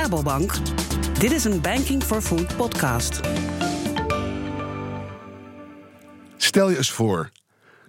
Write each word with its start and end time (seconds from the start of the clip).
Rabobank. 0.00 0.52
Dit 1.18 1.32
is 1.32 1.44
een 1.44 1.60
Banking 1.60 2.02
for 2.02 2.22
Food 2.22 2.56
podcast. 2.56 3.20
Stel 6.36 6.70
je 6.70 6.76
eens 6.76 6.90
voor 6.90 7.30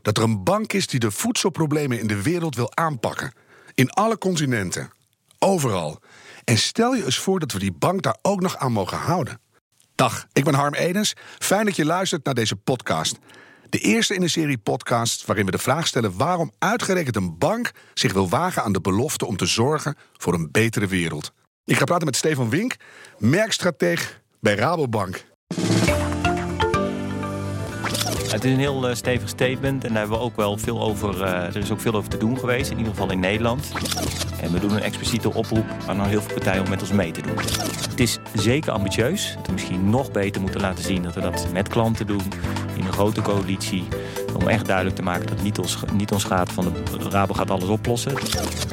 dat 0.01 0.17
er 0.17 0.23
een 0.23 0.43
bank 0.43 0.73
is 0.73 0.87
die 0.87 0.99
de 0.99 1.11
voedselproblemen 1.11 1.99
in 1.99 2.07
de 2.07 2.21
wereld 2.21 2.55
wil 2.55 2.75
aanpakken. 2.75 3.33
In 3.73 3.89
alle 3.89 4.17
continenten. 4.17 4.91
Overal. 5.39 5.99
En 6.43 6.57
stel 6.57 6.95
je 6.95 7.05
eens 7.05 7.17
voor 7.17 7.39
dat 7.39 7.51
we 7.51 7.59
die 7.59 7.71
bank 7.71 8.01
daar 8.01 8.17
ook 8.21 8.41
nog 8.41 8.57
aan 8.57 8.71
mogen 8.71 8.97
houden. 8.97 9.39
Dag, 9.95 10.27
ik 10.33 10.43
ben 10.43 10.53
Harm 10.53 10.73
Edens. 10.73 11.13
Fijn 11.39 11.65
dat 11.65 11.75
je 11.75 11.85
luistert 11.85 12.25
naar 12.25 12.33
deze 12.33 12.55
podcast. 12.55 13.17
De 13.69 13.79
eerste 13.79 14.15
in 14.15 14.21
een 14.21 14.29
serie 14.29 14.57
podcasts 14.57 15.25
waarin 15.25 15.45
we 15.45 15.51
de 15.51 15.57
vraag 15.57 15.87
stellen 15.87 16.17
waarom 16.17 16.51
uitgerekend 16.59 17.15
een 17.15 17.37
bank 17.37 17.71
zich 17.93 18.13
wil 18.13 18.29
wagen 18.29 18.63
aan 18.63 18.73
de 18.73 18.81
belofte 18.81 19.25
om 19.25 19.37
te 19.37 19.45
zorgen 19.45 19.95
voor 20.17 20.33
een 20.33 20.51
betere 20.51 20.87
wereld. 20.87 21.33
Ik 21.65 21.77
ga 21.77 21.83
praten 21.83 22.05
met 22.05 22.15
Stefan 22.15 22.49
Wink, 22.49 22.75
merkstrateeg 23.17 24.21
bij 24.39 24.55
Rabobank. 24.55 25.25
Het 28.31 28.43
is 28.43 28.51
een 28.51 28.59
heel 28.59 28.89
uh, 28.89 28.95
stevig 28.95 29.29
statement 29.29 29.83
en 29.83 29.89
daar 29.89 29.99
hebben 29.99 30.17
we 30.17 30.23
ook 30.23 30.35
wel 30.35 30.57
veel 30.57 30.81
over. 30.81 31.15
Uh, 31.15 31.27
er 31.27 31.57
is 31.57 31.71
ook 31.71 31.81
veel 31.81 31.93
over 31.93 32.09
te 32.09 32.17
doen 32.17 32.39
geweest, 32.39 32.71
in 32.71 32.77
ieder 32.77 32.93
geval 32.93 33.11
in 33.11 33.19
Nederland. 33.19 33.71
En 34.41 34.51
we 34.51 34.59
doen 34.59 34.71
een 34.71 34.81
expliciete 34.81 35.33
oproep 35.33 35.65
aan 35.87 36.05
heel 36.05 36.21
veel 36.21 36.33
partijen 36.33 36.63
om 36.63 36.69
met 36.69 36.81
ons 36.81 36.91
mee 36.91 37.11
te 37.11 37.21
doen. 37.21 37.37
Het 37.89 37.99
is 37.99 38.19
zeker 38.33 38.71
ambitieus. 38.71 39.33
Dat 39.35 39.45
we 39.45 39.51
misschien 39.51 39.89
nog 39.89 40.11
beter 40.11 40.41
moeten 40.41 40.61
laten 40.61 40.83
zien 40.83 41.03
dat 41.03 41.13
we 41.13 41.21
dat 41.21 41.51
met 41.51 41.67
klanten 41.67 42.07
doen. 42.07 42.23
In 42.75 42.85
een 42.85 42.93
grote 42.93 43.21
coalitie. 43.21 43.87
Om 44.33 44.47
echt 44.47 44.65
duidelijk 44.65 44.95
te 44.95 45.01
maken 45.01 45.21
dat 45.21 45.35
het 45.35 45.43
niet 45.43 45.57
ons, 45.57 45.77
niet 45.93 46.11
ons 46.11 46.23
gaat 46.23 46.51
van 46.51 46.63
de 46.63 47.09
Rabo 47.09 47.33
gaat 47.33 47.51
alles 47.51 47.69
oplossen. 47.69 48.13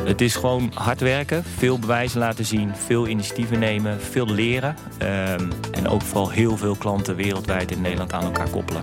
Het 0.02 0.20
is 0.20 0.34
gewoon 0.34 0.70
hard 0.74 1.00
werken, 1.00 1.44
veel 1.44 1.78
bewijzen 1.78 2.18
laten 2.18 2.44
zien, 2.44 2.74
veel 2.74 3.06
initiatieven 3.06 3.58
nemen, 3.58 4.00
veel 4.00 4.28
leren. 4.28 4.76
Um, 5.02 5.50
en 5.72 5.88
ook 5.88 6.02
vooral 6.02 6.30
heel 6.30 6.56
veel 6.56 6.76
klanten 6.76 7.16
wereldwijd 7.16 7.70
in 7.70 7.80
Nederland 7.80 8.12
aan 8.12 8.24
elkaar 8.24 8.48
koppelen. 8.48 8.82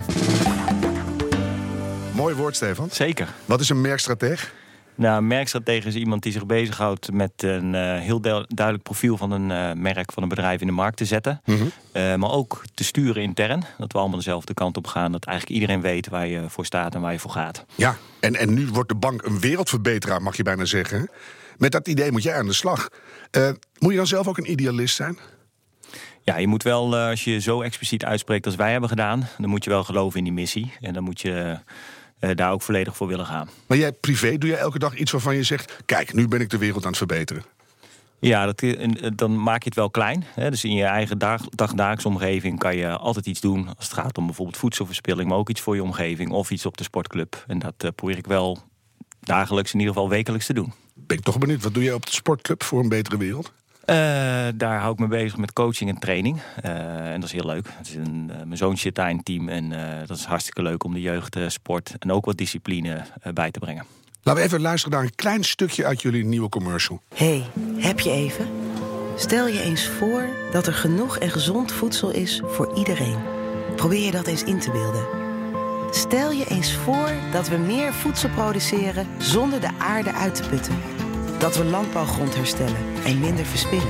Mooi 2.11 2.35
woord, 2.35 2.55
Stefan. 2.55 2.89
Zeker. 2.91 3.27
Wat 3.45 3.59
is 3.59 3.69
een 3.69 3.81
merkstrateeg? 3.81 4.53
Nou, 4.95 5.17
een 5.17 5.27
merkstratege 5.27 5.87
is 5.87 5.95
iemand 5.95 6.23
die 6.23 6.31
zich 6.31 6.45
bezighoudt 6.45 7.11
met 7.11 7.31
een 7.37 7.73
uh, 7.73 7.99
heel 7.99 8.21
duidelijk 8.21 8.83
profiel 8.83 9.17
van 9.17 9.31
een 9.31 9.49
uh, 9.49 9.81
merk 9.81 10.11
van 10.11 10.23
een 10.23 10.29
bedrijf 10.29 10.61
in 10.61 10.67
de 10.67 10.73
markt 10.73 10.97
te 10.97 11.05
zetten. 11.05 11.41
Mm 11.45 11.57
-hmm. 11.57 11.71
uh, 11.93 12.15
maar 12.15 12.31
ook 12.31 12.63
te 12.73 12.83
sturen 12.83 13.21
intern. 13.21 13.63
Dat 13.77 13.91
we 13.91 13.97
allemaal 13.97 14.17
dezelfde 14.17 14.53
kant 14.53 14.77
op 14.77 14.87
gaan. 14.87 15.11
Dat 15.11 15.25
eigenlijk 15.25 15.59
iedereen 15.59 15.81
weet 15.81 16.07
waar 16.07 16.27
je 16.27 16.43
voor 16.47 16.65
staat 16.65 16.95
en 16.95 17.01
waar 17.01 17.11
je 17.11 17.19
voor 17.19 17.31
gaat. 17.31 17.65
Ja, 17.75 17.97
en, 18.19 18.35
en 18.35 18.53
nu 18.53 18.67
wordt 18.67 18.89
de 18.89 18.95
bank 18.95 19.21
een 19.21 19.39
wereldverbeteraar, 19.39 20.21
mag 20.21 20.37
je 20.37 20.43
bijna 20.43 20.65
zeggen. 20.65 21.09
Met 21.57 21.71
dat 21.71 21.87
idee 21.87 22.11
moet 22.11 22.23
jij 22.23 22.35
aan 22.37 22.45
de 22.45 22.53
slag. 22.53 22.89
moet 23.79 23.91
je 23.91 23.97
dan 23.97 24.07
zelf 24.07 24.27
ook 24.27 24.37
een 24.37 24.51
idealist 24.51 24.95
zijn? 24.95 25.17
Ja, 26.21 26.37
je 26.37 26.47
moet 26.47 26.63
wel, 26.63 26.95
als 26.95 27.23
je 27.23 27.39
zo 27.39 27.61
expliciet 27.61 28.05
uitspreekt 28.05 28.45
als 28.45 28.55
wij 28.55 28.71
hebben 28.71 28.89
gedaan, 28.89 29.27
dan 29.37 29.49
moet 29.49 29.63
je 29.63 29.69
wel 29.69 29.83
geloven 29.83 30.17
in 30.17 30.23
die 30.23 30.33
missie. 30.33 30.73
En 30.81 30.93
dan 30.93 31.03
moet 31.03 31.21
je 31.21 31.59
daar 32.19 32.51
ook 32.51 32.61
volledig 32.61 32.95
voor 32.95 33.07
willen 33.07 33.25
gaan. 33.25 33.49
Maar 33.67 33.77
jij 33.77 33.91
privé, 33.91 34.37
doe 34.37 34.49
je 34.49 34.55
elke 34.55 34.79
dag 34.79 34.95
iets 34.95 35.11
waarvan 35.11 35.35
je 35.35 35.43
zegt... 35.43 35.77
kijk, 35.85 36.13
nu 36.13 36.27
ben 36.27 36.41
ik 36.41 36.49
de 36.49 36.57
wereld 36.57 36.83
aan 36.83 36.89
het 36.89 36.97
verbeteren? 36.97 37.43
Ja, 38.19 38.45
dat, 38.45 38.63
dan 39.15 39.43
maak 39.43 39.63
je 39.63 39.69
het 39.69 39.75
wel 39.75 39.89
klein. 39.89 40.23
Hè. 40.33 40.49
Dus 40.49 40.63
in 40.63 40.73
je 40.73 40.83
eigen 40.83 41.17
dag, 41.17 41.41
dagdagelijkse 41.49 42.07
omgeving 42.07 42.59
kan 42.59 42.75
je 42.75 42.97
altijd 42.97 43.25
iets 43.25 43.41
doen... 43.41 43.67
als 43.67 43.85
het 43.85 43.93
gaat 43.93 44.17
om 44.17 44.25
bijvoorbeeld 44.25 44.57
voedselverspilling... 44.57 45.29
maar 45.29 45.37
ook 45.37 45.49
iets 45.49 45.61
voor 45.61 45.75
je 45.75 45.83
omgeving 45.83 46.31
of 46.31 46.51
iets 46.51 46.65
op 46.65 46.77
de 46.77 46.83
sportclub. 46.83 47.43
En 47.47 47.59
dat 47.59 47.83
uh, 47.83 47.91
probeer 47.95 48.17
ik 48.17 48.27
wel 48.27 48.63
dagelijks, 49.19 49.73
in 49.73 49.79
ieder 49.79 49.93
geval 49.93 50.09
wekelijks 50.09 50.45
te 50.45 50.53
doen. 50.53 50.73
Ben 50.93 51.17
ik 51.17 51.23
toch 51.23 51.37
benieuwd, 51.37 51.63
wat 51.63 51.73
doe 51.73 51.83
jij 51.83 51.93
op 51.93 52.05
de 52.05 52.11
sportclub 52.11 52.63
voor 52.63 52.79
een 52.79 52.89
betere 52.89 53.17
wereld? 53.17 53.53
Uh, 53.85 53.95
daar 54.55 54.79
hou 54.79 54.93
ik 54.93 54.99
me 54.99 55.07
bezig 55.07 55.37
met 55.37 55.53
coaching 55.53 55.89
en 55.89 55.99
training. 55.99 56.39
Uh, 56.65 57.11
en 57.11 57.19
dat 57.19 57.29
is 57.29 57.35
heel 57.35 57.45
leuk. 57.45 57.67
Het 57.77 57.87
is 57.87 57.95
een, 57.95 58.29
uh, 58.31 58.35
mijn 58.35 58.57
zoontje 58.57 58.81
zit 58.81 58.95
daar 58.95 59.09
in 59.09 59.23
team. 59.23 59.49
En 59.49 59.69
dat 60.05 60.17
is 60.17 60.25
hartstikke 60.25 60.61
leuk 60.61 60.83
om 60.83 60.93
de 60.93 61.01
jeugd, 61.01 61.37
sport 61.47 61.95
en 61.99 62.11
ook 62.11 62.25
wat 62.25 62.37
discipline 62.37 63.03
bij 63.33 63.51
te 63.51 63.59
brengen. 63.59 63.85
Laten 64.23 64.41
we 64.41 64.47
even 64.47 64.61
luisteren 64.61 64.97
naar 64.97 65.05
een 65.05 65.15
klein 65.15 65.43
stukje 65.43 65.85
uit 65.85 66.01
jullie 66.01 66.25
nieuwe 66.25 66.49
commercial. 66.49 67.01
hey, 67.15 67.43
heb 67.77 67.99
je 67.99 68.11
even? 68.11 68.47
Stel 69.15 69.47
je 69.47 69.61
eens 69.61 69.87
voor 69.87 70.27
dat 70.51 70.67
er 70.67 70.73
genoeg 70.73 71.17
en 71.17 71.29
gezond 71.29 71.71
voedsel 71.71 72.09
is 72.09 72.41
voor 72.45 72.77
iedereen. 72.77 73.17
Probeer 73.75 74.05
je 74.05 74.11
dat 74.11 74.27
eens 74.27 74.43
in 74.43 74.59
te 74.59 74.71
beelden. 74.71 75.05
Stel 75.91 76.31
je 76.31 76.45
eens 76.49 76.73
voor 76.73 77.11
dat 77.31 77.49
we 77.49 77.57
meer 77.57 77.93
voedsel 77.93 78.29
produceren 78.29 79.07
zonder 79.17 79.61
de 79.61 79.69
aarde 79.79 80.13
uit 80.13 80.35
te 80.35 80.49
putten. 80.49 80.94
Dat 81.45 81.57
we 81.57 81.63
landbouwgrond 81.63 82.35
herstellen 82.35 82.77
en 83.03 83.19
minder 83.19 83.45
verspillen. 83.45 83.89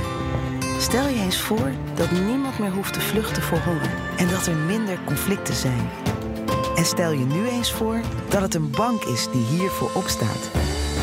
Stel 0.78 1.08
je 1.08 1.20
eens 1.20 1.40
voor 1.40 1.70
dat 1.94 2.10
niemand 2.10 2.58
meer 2.58 2.70
hoeft 2.70 2.92
te 2.92 3.00
vluchten 3.00 3.42
voor 3.42 3.58
honger 3.58 3.90
en 4.16 4.28
dat 4.28 4.46
er 4.46 4.56
minder 4.56 4.98
conflicten 5.04 5.54
zijn. 5.54 5.88
En 6.74 6.84
stel 6.84 7.10
je 7.10 7.24
nu 7.24 7.48
eens 7.48 7.72
voor 7.72 8.00
dat 8.28 8.42
het 8.42 8.54
een 8.54 8.70
bank 8.70 9.04
is 9.04 9.28
die 9.32 9.44
hiervoor 9.44 9.90
opstaat. 9.94 10.50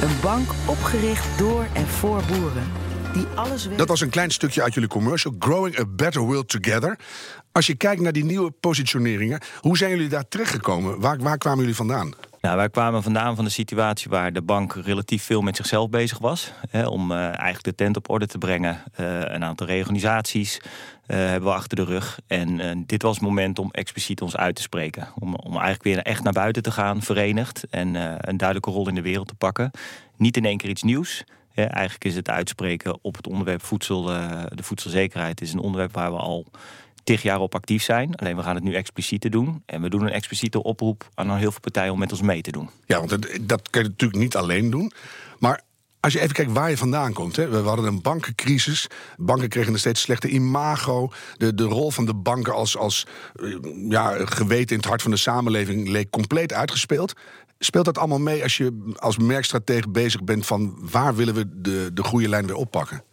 Een 0.02 0.22
bank 0.22 0.50
opgericht 0.66 1.38
door 1.38 1.68
en 1.74 1.88
voor 1.88 2.22
boeren. 2.28 2.72
Die 3.14 3.26
alles 3.36 3.68
Dat 3.76 3.88
was 3.88 4.02
een 4.02 4.10
klein 4.10 4.32
stukje 4.32 4.64
uit 4.64 4.74
jullie 4.74 4.90
commercial, 4.90 5.36
Growing 5.40 5.80
a 5.80 5.86
Better 5.86 6.22
World 6.22 6.50
Together. 6.50 7.00
Als 7.52 7.68
je 7.68 7.76
kijkt 7.76 8.02
naar 8.02 8.14
die 8.14 8.26
nieuwe 8.26 8.52
positioneringen, 8.52 9.42
hoe 9.60 9.78
zijn 9.78 9.92
jullie 9.92 10.10
daar 10.10 10.28
terechtgekomen? 10.28 11.00
Waar, 11.00 11.18
waar 11.20 11.38
kwamen 11.38 11.60
jullie 11.60 11.76
vandaan? 11.76 12.14
Nou, 12.44 12.58
wij 12.58 12.70
kwamen 12.70 13.04
vandaan 13.04 13.36
van 13.36 13.46
de 13.46 13.52
situatie 13.52 14.10
waar 14.10 14.34
de 14.34 14.42
bank 14.42 14.74
relatief 14.74 15.24
veel 15.24 15.42
met 15.42 15.56
zichzelf 15.56 15.90
bezig 15.90 16.18
was. 16.18 16.52
Hè, 16.70 16.88
om 16.88 17.12
uh, 17.12 17.26
eigenlijk 17.26 17.64
de 17.64 17.76
tent 17.76 17.98
op 17.98 18.10
orde 18.10 18.28
te 18.28 18.38
brengen. 18.38 18.84
Uh, 19.00 19.20
een 19.20 19.44
aantal 19.44 19.68
reorganisaties 19.68 20.58
uh, 20.58 20.68
hebben 21.08 21.50
we 21.50 21.56
achter 21.56 21.76
de 21.76 21.84
rug. 21.84 22.20
En 22.28 22.84
dit 22.86 23.02
was 23.02 23.16
het 23.16 23.24
moment 23.24 23.60
om 23.60 23.72
expliciet 23.72 24.22
ons 24.22 24.36
uit 24.36 24.56
te 24.56 24.62
spreken. 24.62 25.08
Om, 25.20 25.36
om 25.36 25.52
eigenlijk 25.52 25.84
weer 25.84 25.98
echt 25.98 26.24
naar 26.24 26.34
buiten 26.34 26.64
te 26.64 26.72
gaan, 26.72 27.02
verenigd. 27.02 27.64
En 27.70 27.96
een 28.30 28.38
duidelijke 28.38 28.72
rol 28.72 28.88
in 28.88 28.96
de 28.96 29.02
wereld 29.02 29.28
te 29.28 29.36
pakken. 29.36 29.72
Niet 30.18 30.38
in 30.38 30.46
één 30.46 30.58
keer 30.58 30.70
iets 30.70 30.84
nieuws. 30.84 31.24
Eigenlijk 31.54 32.04
is 32.04 32.16
het 32.16 32.30
uitspreken 32.30 33.00
op 33.02 33.16
het 33.16 33.28
onderwerp 33.28 33.64
voedsel, 33.64 34.04
de 34.04 34.64
voedselzekerheid... 34.64 35.42
is 35.42 35.54
een 35.54 35.60
onderwerp 35.60 35.94
waar 35.94 36.12
we 36.12 36.18
al 36.18 36.46
tig 37.04 37.22
jaar 37.22 37.40
op 37.40 37.56
actief 37.56 37.84
zijn. 37.84 38.16
Alleen 38.16 38.36
we 38.36 38.44
gaan 38.44 38.56
het 38.56 38.64
nu 38.64 38.74
expliciet 38.74 39.32
doen. 39.32 39.64
En 39.66 39.82
we 39.82 39.90
doen 39.90 40.02
een 40.02 40.12
expliciete 40.12 40.64
oproep 40.64 41.10
aan 41.14 41.38
heel 41.38 41.52
veel 41.52 41.60
partijen 41.60 41.92
om 41.92 42.00
met 42.00 42.12
ons 42.12 42.22
mee 42.22 42.42
te 42.42 42.52
doen. 42.52 42.70
Ja, 42.86 42.98
want 42.98 43.10
dat 43.48 43.70
kun 43.70 43.84
je 43.84 43.90
natuurlijk 43.90 44.20
niet 44.20 44.36
alleen 44.36 44.70
doen. 44.70 44.92
Maar 45.40 45.62
als 46.00 46.14
je 46.14 46.20
even 46.20 46.34
kijkt 46.34 46.52
waar 46.52 46.70
je 46.70 46.78
vandaan 46.78 47.14
komt. 47.14 47.36
Hè. 47.36 47.48
We 47.48 47.58
hadden 47.58 47.86
een 47.86 48.02
bankencrisis. 48.02 48.88
Banken 49.18 49.50
kregen 49.50 49.74
een 49.74 49.80
steeds 49.80 50.02
slechter 50.02 50.30
imago. 50.30 51.12
De, 51.38 51.54
de 51.54 51.64
rol 51.64 51.92
van 51.92 52.06
de 52.06 52.14
banken 52.14 52.54
als, 52.54 52.78
als 52.78 53.08
ja, 53.90 54.26
geweten 54.26 54.70
in 54.70 54.78
het 54.78 54.86
hart 54.86 55.02
van 55.02 55.12
de 55.12 55.18
samenleving 55.18 55.88
leek 55.88 56.10
compleet 56.10 56.54
uitgespeeld. 56.54 57.14
Speelt 57.60 57.86
dat 57.86 57.98
allemaal 57.98 58.20
mee 58.20 58.44
als 58.44 58.58
je 58.58 58.94
als 58.96 59.18
merkstratege 59.18 59.90
bezig 59.90 60.24
bent 60.24 60.46
van 60.46 60.78
waar 60.92 61.16
willen 61.16 61.34
we 61.34 61.62
de, 61.62 61.90
de 61.94 62.04
goede 62.04 62.30
lijn 62.30 62.46
weer 62.46 62.56
oppakken? 62.56 63.04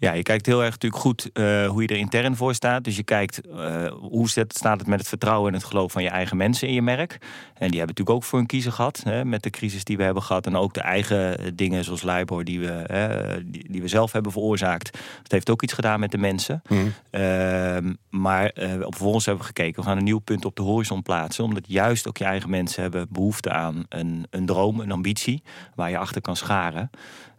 Ja, 0.00 0.12
je 0.12 0.22
kijkt 0.22 0.46
heel 0.46 0.62
erg 0.62 0.70
natuurlijk 0.70 1.02
goed 1.02 1.30
uh, 1.32 1.68
hoe 1.68 1.82
je 1.82 1.88
er 1.88 1.96
intern 1.96 2.36
voor 2.36 2.54
staat. 2.54 2.84
Dus 2.84 2.96
je 2.96 3.02
kijkt 3.02 3.40
uh, 3.46 3.86
hoe 3.86 4.28
staat 4.28 4.78
het 4.78 4.86
met 4.86 4.98
het 4.98 5.08
vertrouwen 5.08 5.48
en 5.48 5.58
het 5.58 5.66
geloof 5.66 5.92
van 5.92 6.02
je 6.02 6.08
eigen 6.08 6.36
mensen 6.36 6.68
in 6.68 6.74
je 6.74 6.82
merk. 6.82 7.12
En 7.54 7.68
die 7.70 7.78
hebben 7.78 7.78
natuurlijk 7.78 8.10
ook 8.10 8.24
voor 8.24 8.38
een 8.38 8.46
kiezer 8.46 8.72
gehad 8.72 9.00
hè, 9.04 9.24
met 9.24 9.42
de 9.42 9.50
crisis 9.50 9.84
die 9.84 9.96
we 9.96 10.02
hebben 10.02 10.22
gehad. 10.22 10.46
En 10.46 10.56
ook 10.56 10.74
de 10.74 10.80
eigen 10.80 11.56
dingen 11.56 11.84
zoals 11.84 12.02
Libor 12.02 12.44
die 12.44 12.60
we, 12.60 12.84
uh, 12.90 13.44
die, 13.46 13.66
die, 13.70 13.82
we 13.82 13.88
zelf 13.88 14.12
hebben 14.12 14.32
veroorzaakt. 14.32 14.92
Dat 15.22 15.32
heeft 15.32 15.50
ook 15.50 15.62
iets 15.62 15.72
gedaan 15.72 16.00
met 16.00 16.10
de 16.10 16.18
mensen. 16.18 16.62
Mm. 16.68 17.98
maar 18.10 18.46
op 18.84 18.94
vervolgens 18.94 19.24
hebben 19.24 19.42
we 19.42 19.48
gekeken, 19.48 19.82
we 19.82 19.88
gaan 19.88 19.96
een 19.96 20.04
nieuw 20.04 20.18
punt 20.18 20.44
op 20.44 20.56
de 20.56 20.62
horizon 20.62 21.02
plaatsen. 21.02 21.44
Omdat 21.44 21.64
juist 21.66 22.08
ook 22.08 22.16
je 22.16 22.24
eigen 22.24 22.50
mensen 22.50 22.82
hebben 22.82 23.06
behoefte 23.10 23.50
aan 23.50 23.86
een, 23.88 24.26
een 24.30 24.46
droom, 24.46 24.80
een 24.80 24.92
ambitie. 24.92 25.42
Waar 25.74 25.90
je 25.90 25.98
achter 25.98 26.20
kan 26.20 26.36
scharen. 26.36 26.90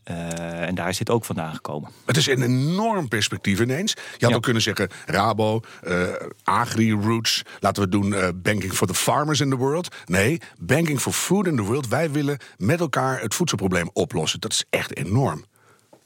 Uh, 0.09 0.67
en 0.67 0.75
daar 0.75 0.93
zit 0.93 1.09
ook 1.09 1.25
vandaan 1.25 1.53
gekomen. 1.53 1.89
Het 2.05 2.17
is 2.17 2.27
een 2.27 2.41
enorm 2.41 3.07
perspectief 3.07 3.59
ineens. 3.59 3.91
Je 3.91 4.01
had 4.19 4.29
ja. 4.29 4.35
ook 4.35 4.43
kunnen 4.43 4.61
zeggen 4.61 4.89
Rabo, 5.05 5.59
uh, 5.83 6.07
Agri-Roots. 6.43 7.41
Laten 7.59 7.83
we 7.83 7.89
doen 7.89 8.07
uh, 8.07 8.27
Banking 8.35 8.73
for 8.73 8.87
the 8.87 8.93
Farmers 8.93 9.39
in 9.39 9.49
the 9.49 9.55
World. 9.55 9.95
Nee, 10.05 10.41
Banking 10.59 10.99
for 10.99 11.13
Food 11.13 11.47
in 11.47 11.55
the 11.55 11.61
World. 11.61 11.87
Wij 11.87 12.11
willen 12.11 12.37
met 12.57 12.79
elkaar 12.79 13.21
het 13.21 13.35
voedselprobleem 13.35 13.89
oplossen. 13.93 14.39
Dat 14.39 14.51
is 14.51 14.65
echt 14.69 14.95
enorm. 14.95 15.45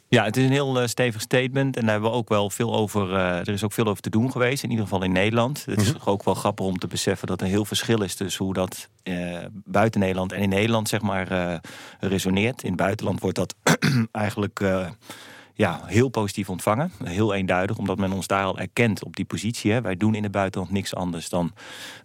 Ja, 0.07 0.23
het 0.23 0.37
is 0.37 0.43
een 0.43 0.51
heel 0.51 0.81
uh, 0.81 0.87
stevig 0.87 1.21
statement. 1.21 1.75
En 1.75 1.81
daar 1.81 1.91
hebben 1.91 2.11
we 2.11 2.17
ook 2.17 2.29
wel 2.29 2.49
veel 2.49 2.75
over. 2.75 3.09
Uh, 3.09 3.37
er 3.39 3.49
is 3.49 3.63
ook 3.63 3.73
veel 3.73 3.85
over 3.85 4.01
te 4.01 4.09
doen 4.09 4.31
geweest, 4.31 4.63
in 4.63 4.69
ieder 4.69 4.85
geval 4.85 5.03
in 5.03 5.11
Nederland. 5.11 5.65
Het 5.65 5.81
is 5.81 5.87
mm 5.87 5.99
-hmm. 5.99 6.11
ook 6.11 6.23
wel 6.23 6.33
grappig 6.33 6.65
om 6.65 6.77
te 6.77 6.87
beseffen 6.87 7.27
dat 7.27 7.41
er 7.41 7.47
heel 7.47 7.65
verschil 7.65 8.01
is 8.01 8.15
tussen 8.15 8.45
hoe 8.45 8.53
dat 8.53 8.89
uh, 9.03 9.37
buiten 9.51 9.99
Nederland 9.99 10.31
en 10.31 10.41
in 10.41 10.49
Nederland 10.49 10.89
zeg 10.89 11.01
maar 11.01 11.59
resoneert. 11.99 12.63
In 12.63 12.69
het 12.69 12.77
buitenland 12.77 13.19
wordt 13.19 13.35
dat 13.35 13.55
eigenlijk 14.11 14.59
ja, 15.57 15.81
heel 15.85 16.09
positief 16.09 16.49
ontvangen. 16.49 16.91
Heel 17.03 17.33
eenduidig, 17.33 17.77
omdat 17.77 17.97
men 17.97 18.11
ons 18.11 18.27
daar 18.27 18.43
al 18.43 18.57
erkent 18.59 19.03
op 19.03 19.15
die 19.15 19.25
positie. 19.25 19.71
Hè. 19.71 19.81
Wij 19.81 19.95
doen 19.97 20.15
in 20.15 20.23
het 20.23 20.31
buitenland 20.31 20.71
niks 20.71 20.95
anders 20.95 21.29
dan 21.29 21.53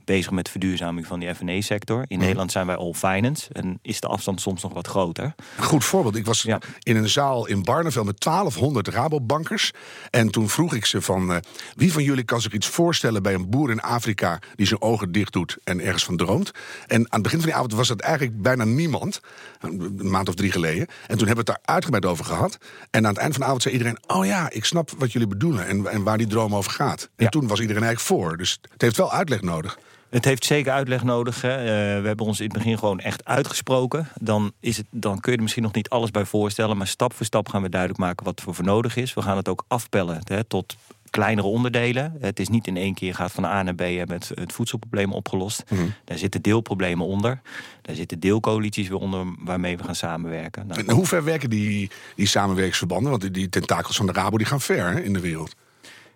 bezig 0.04 0.30
met 0.30 0.48
verduurzaming 0.48 1.06
van 1.06 1.20
die 1.20 1.34
F&E-sector. 1.34 2.04
In 2.06 2.18
Nederland 2.18 2.52
zijn 2.52 2.66
wij 2.66 2.76
all 2.76 2.92
finance 2.94 3.52
en 3.52 3.78
is 3.82 4.00
de 4.00 4.06
afstand 4.06 4.40
soms 4.40 4.62
nog 4.62 4.72
wat 4.72 4.86
groter. 4.86 5.34
Goed 5.58 5.84
voorbeeld. 5.84 6.16
Ik 6.16 6.24
was 6.26 6.42
Ja. 6.42 6.58
in 6.82 6.96
een 6.96 7.08
zaal 7.08 7.46
in 7.46 7.62
Barneveld 7.62 8.06
met 8.06 8.20
1200 8.20 8.88
Rabobankers. 8.88 9.70
En 10.10 10.30
toen 10.30 10.48
vroeg 10.48 10.74
ik 10.74 10.84
ze 10.86 11.02
van... 11.02 11.32
eh, 11.32 11.38
wie 11.76 11.92
van 11.92 12.02
jullie 12.02 12.24
kan 12.24 12.40
zich 12.40 12.52
iets 12.52 12.66
voorstellen 12.66 13.22
bij 13.22 13.34
een 13.34 13.50
boer 13.50 13.70
in 13.70 13.80
Afrika... 13.80 14.38
die 14.54 14.66
zijn 14.66 14.82
ogen 14.82 15.12
dicht 15.12 15.32
doet 15.32 15.56
en 15.64 15.80
ergens 15.80 16.04
van 16.04 16.16
droomt? 16.16 16.50
En 16.86 16.96
aan 16.98 17.06
het 17.10 17.22
begin 17.22 17.38
van 17.38 17.48
die 17.48 17.56
avond 17.56 17.72
was 17.74 17.88
dat 17.88 18.00
eigenlijk 18.00 18.42
bijna 18.42 18.64
niemand. 18.64 19.20
Een 19.60 19.78
een 19.98 20.10
maand 20.10 20.28
of 20.28 20.34
drie 20.34 20.50
geleden. 20.52 20.86
En 21.06 21.16
toen 21.18 21.26
hebben 21.26 21.44
we 21.44 21.52
het 21.52 21.60
daar 21.64 21.74
uitgebreid 21.74 22.04
over 22.06 22.24
gehad. 22.24 22.58
En 22.90 23.04
aan 23.06 23.12
het 23.12 23.20
eind 23.22 23.34
van 23.34 23.39
de 23.40 23.46
avond 23.46 23.62
zei 23.62 23.74
iedereen... 23.74 23.98
oh 24.06 24.26
ja, 24.26 24.50
ik 24.50 24.64
snap 24.64 24.90
wat 24.98 25.12
jullie 25.12 25.28
bedoelen 25.28 25.66
en, 25.66 25.86
en 25.86 26.02
waar 26.02 26.18
die 26.18 26.26
droom 26.26 26.54
over 26.54 26.70
gaat. 26.70 27.02
En 27.16 27.24
Ja. 27.24 27.28
toen 27.28 27.46
was 27.46 27.60
iedereen 27.60 27.82
eigenlijk 27.82 28.20
voor. 28.22 28.36
Dus 28.36 28.58
het 28.72 28.82
heeft 28.82 28.96
wel 28.96 29.12
uitleg 29.12 29.40
nodig. 29.42 29.78
Het 30.10 30.24
heeft 30.24 30.44
zeker 30.44 30.72
uitleg 30.72 31.02
nodig. 31.02 31.42
Hè. 31.42 31.56
Eh, 31.56 32.00
we 32.00 32.06
hebben 32.06 32.26
ons 32.26 32.38
in 32.40 32.44
het 32.44 32.56
begin 32.56 32.78
gewoon 32.78 33.00
echt 33.00 33.24
uitgesproken. 33.24 34.08
Dan, 34.20 34.52
is 34.60 34.76
het, 34.76 34.86
dan 34.90 35.20
kun 35.20 35.30
je 35.30 35.36
er 35.36 35.42
misschien 35.42 35.62
nog 35.64 35.72
niet 35.72 35.88
alles 35.88 36.10
bij 36.10 36.24
voorstellen. 36.24 36.76
Maar 36.76 36.86
stap 36.86 37.12
voor 37.14 37.26
stap 37.26 37.48
gaan 37.48 37.62
we 37.62 37.68
duidelijk 37.68 38.00
maken 38.00 38.24
wat 38.24 38.42
er 38.46 38.54
voor 38.54 38.64
nodig 38.64 38.96
is. 38.96 39.14
We 39.14 39.22
gaan 39.22 39.36
het 39.36 39.48
ook 39.48 39.64
afpellen 39.68 40.20
hè, 40.24 40.44
tot 40.44 40.76
kleinere 41.10 41.46
onderdelen. 41.46 42.16
Het 42.20 42.40
is 42.40 42.48
niet 42.48 42.66
in 42.66 42.76
één 42.76 42.94
keer 42.94 43.14
gaat 43.14 43.32
van 43.32 43.44
A 43.44 43.62
naar 43.62 43.74
B 43.74 43.80
en 43.80 44.08
met 44.08 44.30
het 44.34 44.52
voedselprobleem 44.52 45.12
opgelost. 45.12 45.64
Daar 46.04 46.18
zitten 46.18 46.42
deelproblemen 46.42 47.06
onder. 47.06 47.40
Daar 47.82 47.96
zitten 47.96 48.20
deelcoalities 48.20 48.88
weer 48.88 48.98
onder 48.98 49.26
waarmee 49.38 49.76
we 49.76 49.84
gaan 49.84 49.94
samenwerken. 49.94 50.66
Nou, 50.66 50.86
En 50.86 50.94
hoe 50.94 51.06
ver 51.06 51.24
werken 51.24 51.50
die, 51.50 51.90
die 52.16 52.26
samenwerkingsverbanden? 52.26 53.10
Want 53.10 53.22
die, 53.22 53.30
die 53.30 53.48
tentakels 53.48 53.96
van 53.96 54.06
de 54.06 54.12
Rabo 54.12 54.36
die 54.36 54.46
gaan 54.46 54.60
ver 54.60 54.92
hè, 54.92 55.00
in 55.00 55.12
de 55.12 55.20
wereld. 55.20 55.54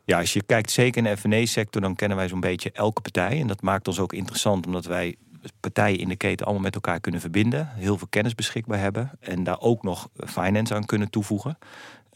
Ja, 0.04 0.18
als 0.18 0.32
je 0.32 0.42
kijkt 0.42 0.70
zeker 0.70 1.06
in 1.06 1.10
de 1.10 1.16
F&E-sector, 1.16 1.82
dan 1.82 1.94
kennen 1.94 2.16
wij 2.16 2.28
zo'n 2.28 2.40
beetje 2.40 2.70
elke 2.72 3.00
partij. 3.00 3.40
En 3.40 3.46
dat 3.46 3.62
maakt 3.62 3.88
ons 3.88 3.98
ook 3.98 4.12
interessant, 4.12 4.66
omdat 4.66 4.84
wij 4.84 5.16
partijen 5.60 5.98
in 5.98 6.08
de 6.08 6.16
keten 6.16 6.46
allemaal 6.46 6.64
met 6.64 6.74
elkaar 6.74 7.00
kunnen 7.00 7.20
verbinden. 7.20 7.68
Heel 7.74 7.98
veel 7.98 8.06
kennis 8.10 8.34
beschikbaar 8.34 8.78
hebben. 8.78 9.10
En 9.20 9.44
daar 9.44 9.60
ook 9.60 9.82
nog 9.82 10.08
finance 10.26 10.74
aan 10.74 10.84
kunnen 10.84 11.10
toevoegen. 11.10 11.58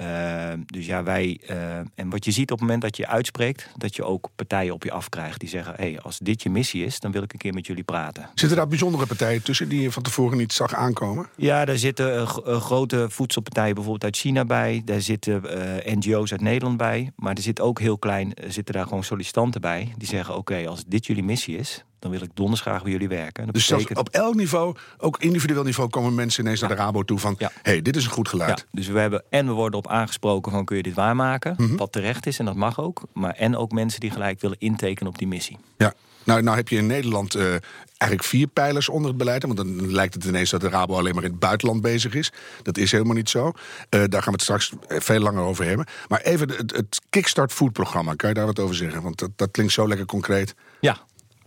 Uh, 0.03 0.53
dus 0.67 0.87
ja, 0.87 1.03
wij. 1.03 1.41
Uh, 1.51 1.77
en 1.77 2.11
wat 2.11 2.25
je 2.25 2.31
ziet 2.31 2.51
op 2.51 2.59
het 2.59 2.61
moment 2.61 2.83
dat 2.83 2.97
je 2.97 3.07
uitspreekt, 3.07 3.71
dat 3.77 3.97
je 3.97 4.05
ook 4.05 4.29
partijen 4.37 4.75
op 4.75 4.85
je 4.85 4.91
afkrijgt 4.91 5.41
die 5.41 5.49
zeggen: 5.49 5.75
hé, 5.77 5.91
hey, 5.91 6.01
als 6.01 6.19
dit 6.19 6.43
je 6.43 6.51
missie 6.51 6.85
is, 6.85 7.01
dan 7.01 7.13
wil 7.13 7.23
ik 7.23 7.33
een 7.33 7.39
keer 7.39 7.55
met 7.55 7.67
jullie 7.67 7.83
praten. 7.83 8.29
Zitten 8.35 8.57
daar 8.57 8.69
bijzondere 8.69 9.07
partijen 9.07 9.43
tussen 9.43 9.69
die 9.69 9.81
je 9.81 9.93
van 9.93 10.03
tevoren 10.03 10.39
niet 10.39 10.53
zag 10.53 10.75
aankomen? 10.75 11.29
Ja, 11.37 11.65
daar 11.65 11.79
zitten 11.79 12.15
uh, 12.15 12.27
grote 12.61 13.07
voedselpartijen 13.11 13.75
bijvoorbeeld 13.75 14.05
uit 14.05 14.17
China 14.17 14.45
bij. 14.45 14.83
Daar 14.85 15.01
zitten 15.01 15.43
uh, 15.45 15.95
NGO's 15.95 16.33
uit 16.33 16.41
Nederland 16.41 16.77
bij. 16.77 17.13
Maar 17.17 17.35
er 17.35 17.43
zit 17.43 17.61
ook 17.61 17.81
heel 17.81 17.99
klein, 17.99 18.33
zitten 18.49 18.75
daar 18.75 18.87
gewoon 18.87 19.05
sollicitanten 19.05 19.61
bij. 19.61 19.93
Die 19.97 20.09
zeggen: 20.09 20.37
oké, 20.37 20.53
okay, 20.53 20.67
als 20.67 20.85
dit 20.87 21.07
jullie 21.07 21.25
missie 21.25 21.57
is, 21.57 21.85
dan 21.99 22.11
wil 22.11 22.23
ik 22.23 22.31
donders 22.35 22.61
graag 22.61 22.83
bij 22.83 22.93
jullie 22.93 23.09
werken. 23.09 23.45
Dat 23.45 23.55
dus 23.55 23.69
betekent... 23.69 23.99
op 23.99 24.09
elk 24.09 24.35
niveau, 24.35 24.77
ook 24.99 25.19
individueel 25.19 25.63
niveau, 25.63 25.91
komen 25.91 26.15
mensen 26.15 26.45
ineens 26.45 26.61
ja. 26.61 26.67
naar 26.67 26.77
de 26.77 26.83
Rabo 26.83 27.03
toe 27.03 27.19
van: 27.19 27.35
ja. 27.39 27.51
hey, 27.63 27.83
dit 27.83 27.97
is 27.97 28.05
een 28.05 28.11
goed 28.11 28.29
geluid. 28.29 28.59
Ja, 28.59 28.65
dus 28.71 28.87
we 28.87 28.99
hebben 28.99 29.23
en 29.31 29.47
we 29.47 29.53
worden 29.53 29.79
op 29.79 29.89
aangesproken 29.89 30.53
van 30.53 30.65
kun 30.65 30.77
je 30.77 30.83
dit 30.83 30.95
waarmaken, 30.95 31.55
mm 31.57 31.67
-hmm. 31.67 31.77
wat 31.77 31.93
terecht 31.93 32.27
is 32.27 32.39
en 32.39 32.45
dat 32.45 32.57
mag 32.57 32.81
ook. 32.81 33.03
Maar 33.13 33.35
en 33.35 33.57
ook 33.57 33.73
mensen 33.73 34.01
die 34.01 34.11
gelijk 34.11 34.41
willen 34.41 34.57
intekenen 34.61 35.13
op 35.13 35.19
die 35.19 35.29
missie. 35.29 35.57
Ja. 35.77 35.95
Nou, 36.29 36.43
nou 36.43 36.57
heb 36.57 36.69
je 36.69 36.77
in 36.77 36.87
Nederland 36.87 37.37
uh, 37.37 37.43
eigenlijk 37.99 38.31
vier 38.31 38.47
pijlers 38.47 38.89
onder 38.89 39.09
het 39.09 39.19
beleid. 39.19 39.43
Want 39.43 39.57
dan 39.57 39.93
lijkt 39.93 40.15
het 40.15 40.25
ineens 40.25 40.51
dat 40.51 40.61
de 40.61 40.69
Rabo 40.69 40.97
alleen 40.97 41.15
maar 41.15 41.25
in 41.25 41.31
het 41.31 41.39
buitenland 41.39 41.81
bezig 41.81 42.15
is. 42.15 42.33
Dat 42.63 42.79
is 42.79 42.93
helemaal 42.93 43.15
niet 43.15 43.29
zo. 43.29 43.47
Uh, 43.47 43.53
daar 43.91 44.23
gaan 44.23 44.25
we 44.25 44.31
het 44.31 44.43
straks 44.43 44.73
veel 44.89 45.21
langer 45.21 45.43
over 45.43 45.65
hebben. 45.65 45.87
Maar 46.09 46.21
even 46.21 46.49
het, 46.49 46.77
het 46.77 47.01
Kickstart 47.11 47.53
Food 47.53 47.73
programma. 47.73 48.15
Kan 48.15 48.29
je 48.29 48.35
daar 48.35 48.47
wat 48.47 48.59
over 48.59 48.75
zeggen? 48.75 49.03
Want 49.03 49.19
dat, 49.19 49.31
dat 49.37 49.51
klinkt 49.51 49.73
zo 49.73 49.89
lekker 49.89 50.07
concreet. 50.07 50.55
Ja, 50.81 50.99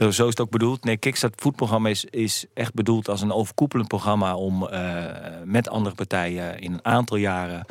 zo 0.09 0.23
is 0.23 0.29
het 0.29 0.39
ook 0.39 0.49
bedoeld. 0.49 0.83
Nee, 0.83 0.97
Kickstart 0.97 1.41
Food 1.41 1.55
programma 1.55 1.89
is, 1.89 2.05
is 2.05 2.45
echt 2.53 2.73
bedoeld 2.73 3.09
als 3.09 3.21
een 3.21 3.31
overkoepelend 3.31 3.87
programma 3.87 4.35
om 4.35 4.63
uh, 4.63 5.05
met 5.43 5.69
andere 5.69 5.95
partijen 5.95 6.59
in 6.59 6.73
een 6.73 6.85
aantal 6.85 7.17
jaren 7.17 7.65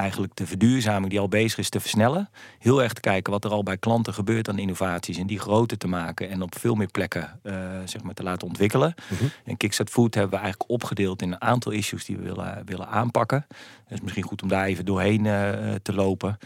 eigenlijk 0.00 0.36
de 0.36 0.46
verduurzaming 0.46 1.10
die 1.10 1.20
al 1.20 1.28
bezig 1.28 1.58
is 1.58 1.68
te 1.68 1.80
versnellen. 1.80 2.30
Heel 2.58 2.82
erg 2.82 2.92
te 2.92 3.00
kijken 3.00 3.32
wat 3.32 3.44
er 3.44 3.50
al 3.50 3.62
bij 3.62 3.76
klanten 3.76 4.14
gebeurt 4.14 4.48
aan 4.48 4.58
innovaties 4.58 5.18
en 5.18 5.26
die 5.26 5.38
groter 5.38 5.78
te 5.78 5.88
maken 5.88 6.30
en 6.30 6.42
op 6.42 6.58
veel 6.58 6.74
meer 6.74 6.90
plekken 6.90 7.40
uh, 7.42 7.54
zeg 7.84 8.02
maar 8.02 8.14
te 8.14 8.22
laten 8.22 8.46
ontwikkelen. 8.46 8.94
-huh. 9.08 9.28
En 9.44 9.56
Kickstart 9.56 9.90
Food 9.90 10.14
hebben 10.14 10.32
we 10.32 10.42
eigenlijk 10.42 10.70
opgedeeld 10.70 11.22
in 11.22 11.32
een 11.32 11.40
aantal 11.40 11.72
issues 11.72 12.04
die 12.04 12.16
we 12.16 12.22
willen, 12.22 12.62
willen 12.64 12.88
aanpakken. 12.88 13.46
Het 13.84 13.98
is 13.98 14.00
misschien 14.00 14.24
goed 14.24 14.42
om 14.42 14.48
daar 14.48 14.64
even 14.64 14.84
doorheen 14.84 15.24
uh, 15.24 15.74
te 15.82 15.94
lopen. 15.94 16.38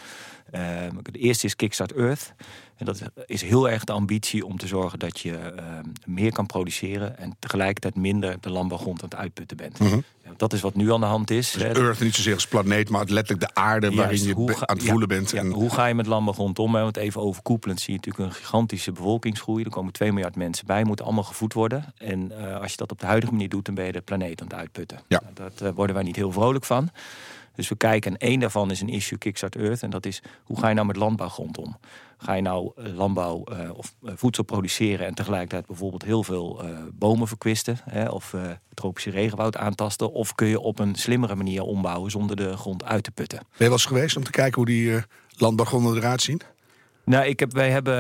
Uh, 0.55 0.61
de 1.03 1.19
eerste 1.19 1.47
is 1.47 1.57
Kickstart 1.57 1.93
Earth. 1.93 2.35
En 2.77 2.87
dat 2.87 3.03
is 3.27 3.43
heel 3.43 3.71
erg 3.71 3.85
de 3.85 3.93
ambitie 3.93 4.47
om 4.47 4.59
te 4.59 4.67
zorgen 4.67 4.99
dat 4.99 5.21
je 5.21 5.31
uh, 5.57 5.63
meer 6.07 6.33
kan 6.33 6.47
produceren 6.47 7.19
en 7.19 7.37
tegelijkertijd 7.39 7.95
minder 7.97 8.37
de 8.41 8.51
landbouwgrond 8.51 9.03
aan 9.03 9.09
het 9.09 9.19
uitputten 9.19 9.57
bent. 9.57 9.79
-huh. 9.79 9.99
Dat 10.37 10.53
is 10.53 10.61
wat 10.61 10.75
nu 10.75 10.93
aan 10.93 11.01
de 11.01 11.07
hand 11.07 11.31
is. 11.31 11.51
Dus 11.51 11.63
Earth 11.63 12.01
niet 12.01 12.15
zozeer 12.15 12.35
als 12.35 12.47
planeet, 12.47 12.91
maar 12.91 13.05
letterlijk 13.09 13.49
de 13.49 13.61
aarde 13.61 13.87
Juist, 13.87 13.99
waarin 13.99 14.47
je 14.47 14.55
ga, 14.55 14.67
aan 14.67 14.77
het 14.77 14.85
voelen 14.85 15.09
ja, 15.09 15.15
bent. 15.15 15.31
Ja, 15.31 15.39
en... 15.39 15.51
Hoe 15.51 15.71
ga 15.71 15.87
je 15.87 15.95
met 15.95 16.07
landbouwgrond 16.07 16.59
om? 16.59 16.73
Want 16.73 16.97
even 16.97 17.21
overkoepelend 17.21 17.81
zie 17.81 17.93
je 17.93 18.01
natuurlijk 18.05 18.25
een 18.25 18.41
gigantische 18.41 18.93
bevolkingsgroei. 18.93 19.65
Er 19.65 19.71
komen 19.71 19.93
2 19.93 20.13
miljard 20.13 20.37
mensen 20.37 20.67
bij, 20.67 20.85
moeten 20.85 21.05
allemaal 21.05 21.25
gevoed 21.25 21.53
worden. 21.53 21.95
En 21.99 22.33
uh, 22.41 22.61
als 22.61 22.71
je 22.71 22.77
dat 22.77 22.93
op 22.93 23.01
de 23.01 23.07
huidige 23.07 23.33
manier 23.33 23.49
doet, 23.49 23.65
dan 23.65 23.75
ben 23.75 23.85
je 23.85 23.93
de 23.93 24.01
planeet 24.01 24.41
aan 24.41 24.47
het 24.47 24.57
uitputten. 24.57 25.01
Ja. 25.07 25.21
Nou, 25.23 25.35
dat 25.35 25.63
uh, 25.63 25.75
worden 25.75 25.95
wij 25.95 26.05
niet 26.05 26.17
heel 26.17 26.33
vrolijk 26.33 26.65
van. 26.65 26.91
Dus 27.55 27.69
we 27.69 27.77
kijken, 27.77 28.11
en 28.11 28.29
één 28.29 28.41
daarvan 28.41 28.71
is 28.71 28.81
een 28.81 28.89
issue 28.89 29.19
Kickstart 29.19 29.57
Earth. 29.57 29.83
En 29.83 29.91
dat 29.91 30.07
is, 30.07 30.23
hoe 30.43 30.59
ga 30.59 30.69
je 30.69 30.75
nou 30.75 30.87
met 30.87 30.97
landbouwgrond 30.97 31.59
om? 31.59 31.77
Ga 32.19 32.33
je 32.33 32.43
nou 32.43 32.73
uh, 32.77 32.97
landbouw 32.97 33.45
uh, 33.53 33.71
of 33.77 33.95
uh, 34.03 34.13
voedsel 34.15 34.45
produceren... 34.45 35.07
en 35.07 35.15
tegelijkertijd 35.15 35.67
bijvoorbeeld 35.67 36.05
heel 36.05 36.23
veel 36.23 36.63
bomen 36.93 37.29
verkwisten... 37.29 37.79
Hè, 37.85 38.09
of 38.09 38.35
tropische 38.75 39.11
regenwoud 39.11 39.57
aantasten... 39.57 40.13
of 40.13 40.35
kun 40.35 40.47
je 40.47 40.61
op 40.61 40.79
een 40.79 40.95
slimmere 40.95 41.35
manier 41.35 41.63
ombouwen 41.63 42.11
zonder 42.11 42.37
de 42.37 42.57
grond 42.57 42.85
uit 42.85 43.05
te 43.05 43.11
putten? 43.11 43.39
Ben 43.39 43.49
je 43.57 43.65
wel 43.65 43.73
eens 43.73 43.87
geweest 43.87 44.17
om 44.17 44.25
te 44.25 44.31
kijken 44.31 44.55
hoe 44.55 44.67
die 44.67 45.03
landbouwgronden 45.37 45.97
eruit 45.97 46.23
zien? 46.23 46.41
Nou, 47.05 47.27
ik 47.27 47.41
heb, 47.41 47.53
wij 47.53 47.71
hebben, 47.71 47.95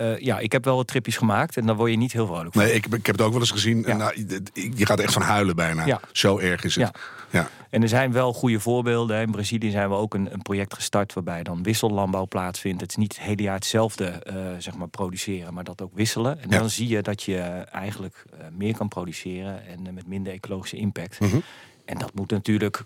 uh, 0.00 0.18
ja, 0.18 0.38
ik 0.38 0.52
heb 0.52 0.64
wel 0.64 0.76
wat 0.76 0.86
tripjes 0.86 1.16
gemaakt 1.16 1.56
en 1.56 1.66
daar 1.66 1.76
word 1.76 1.90
je 1.90 1.96
niet 1.96 2.12
heel 2.12 2.26
vrolijk 2.26 2.54
van. 2.54 2.62
Nee, 2.62 2.72
ik, 2.72 2.86
ik 2.86 3.06
heb 3.06 3.16
het 3.16 3.26
ook 3.26 3.32
wel 3.32 3.40
eens 3.40 3.50
gezien. 3.50 3.84
Ja. 3.86 3.96
Nou, 3.96 4.26
je 4.74 4.86
gaat 4.86 5.00
echt 5.00 5.12
van 5.12 5.22
huilen 5.22 5.56
bijna. 5.56 5.86
Ja. 5.86 6.00
Zo 6.12 6.38
erg 6.38 6.64
is 6.64 6.74
het. 6.74 6.90
Ja. 7.30 7.38
ja. 7.40 7.48
En 7.70 7.82
er 7.82 7.88
zijn 7.88 8.12
wel 8.12 8.32
goede 8.32 8.60
voorbeelden. 8.60 9.20
In 9.20 9.30
Brazilië 9.30 9.70
zijn 9.70 9.88
we 9.88 9.94
ook 9.94 10.14
een, 10.14 10.32
een 10.32 10.42
project 10.42 10.74
gestart 10.74 11.12
waarbij 11.12 11.42
dan 11.42 11.62
wissellandbouw 11.62 12.26
plaatsvindt. 12.26 12.80
Het 12.80 12.90
is 12.90 12.96
niet 12.96 13.16
het 13.16 13.26
hele 13.26 13.42
jaar 13.42 13.54
hetzelfde 13.54 14.22
uh, 14.26 14.34
zeg 14.58 14.76
maar 14.76 14.88
produceren, 14.88 15.54
maar 15.54 15.64
dat 15.64 15.82
ook 15.82 15.94
wisselen. 15.94 16.42
En 16.42 16.48
dan 16.48 16.70
zie 16.70 16.88
je 16.88 17.02
dat 17.02 17.22
je 17.22 17.38
eigenlijk 17.72 18.24
meer 18.56 18.76
kan 18.76 18.88
produceren 18.88 19.66
en 19.66 19.94
met 19.94 20.06
minder 20.06 20.32
ecologische 20.32 20.76
impact. 20.76 21.20
Mhm. 21.20 21.24
Mm 21.24 21.30
-hmm. 21.30 21.42
En 21.84 21.98
dat 21.98 22.14
moet 22.14 22.30
natuurlijk 22.30 22.84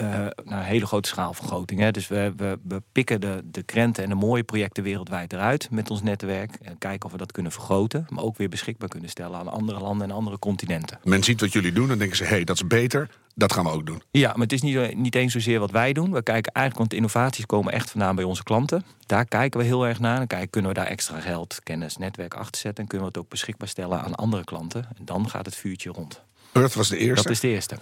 uh, 0.00 0.04
naar 0.04 0.34
een 0.44 0.62
hele 0.62 0.86
grote 0.86 1.08
schaalvergroting. 1.08 1.80
Hè. 1.80 1.90
Dus 1.90 2.08
we, 2.08 2.32
we, 2.36 2.58
we 2.68 2.82
pikken 2.92 3.20
de, 3.20 3.42
de 3.44 3.62
krenten 3.62 4.02
en 4.02 4.08
de 4.08 4.14
mooie 4.14 4.42
projecten 4.42 4.82
wereldwijd 4.82 5.32
eruit 5.32 5.70
met 5.70 5.90
ons 5.90 6.02
netwerk. 6.02 6.54
En 6.62 6.78
kijken 6.78 7.06
of 7.06 7.12
we 7.12 7.18
dat 7.18 7.32
kunnen 7.32 7.52
vergroten. 7.52 8.06
Maar 8.08 8.24
ook 8.24 8.36
weer 8.36 8.48
beschikbaar 8.48 8.88
kunnen 8.88 9.10
stellen 9.10 9.38
aan 9.38 9.48
andere 9.48 9.80
landen 9.80 10.08
en 10.10 10.14
andere 10.14 10.38
continenten. 10.38 10.98
Men 11.04 11.22
ziet 11.22 11.40
wat 11.40 11.52
jullie 11.52 11.72
doen 11.72 11.90
en 11.90 11.98
denken 11.98 12.16
ze, 12.16 12.24
hé, 12.24 12.28
hey, 12.28 12.44
dat 12.44 12.56
is 12.56 12.66
beter. 12.66 13.08
Dat 13.34 13.52
gaan 13.52 13.64
we 13.64 13.70
ook 13.70 13.86
doen. 13.86 14.02
Ja, 14.10 14.28
maar 14.32 14.42
het 14.42 14.52
is 14.52 14.62
niet, 14.62 14.96
niet 14.96 15.14
eens 15.14 15.32
zozeer 15.32 15.58
wat 15.58 15.70
wij 15.70 15.92
doen. 15.92 16.12
We 16.12 16.22
kijken 16.22 16.52
eigenlijk, 16.52 16.78
want 16.78 16.90
de 16.90 16.96
innovaties 16.96 17.46
komen 17.46 17.72
echt 17.72 17.90
vandaan 17.90 18.14
bij 18.16 18.24
onze 18.24 18.42
klanten. 18.42 18.84
Daar 19.06 19.24
kijken 19.24 19.60
we 19.60 19.66
heel 19.66 19.86
erg 19.86 20.00
naar. 20.00 20.20
En 20.20 20.26
kijken, 20.26 20.50
kunnen 20.50 20.70
we 20.70 20.76
daar 20.76 20.86
extra 20.86 21.20
geld, 21.20 21.60
kennis, 21.62 21.96
netwerk 21.96 22.34
achter 22.34 22.60
zetten. 22.60 22.82
En 22.82 22.88
kunnen 22.88 23.08
we 23.08 23.12
het 23.14 23.22
ook 23.22 23.30
beschikbaar 23.30 23.68
stellen 23.68 24.02
aan 24.02 24.14
andere 24.14 24.44
klanten. 24.44 24.88
En 24.98 25.04
dan 25.04 25.28
gaat 25.28 25.46
het 25.46 25.56
vuurtje 25.56 25.90
rond. 25.90 26.22
Earth 26.52 26.74
was 26.74 26.88
de 26.88 26.96
eerste? 26.96 27.22
Dat 27.22 27.32
is 27.32 27.40
de 27.40 27.48
eerste. 27.48 27.78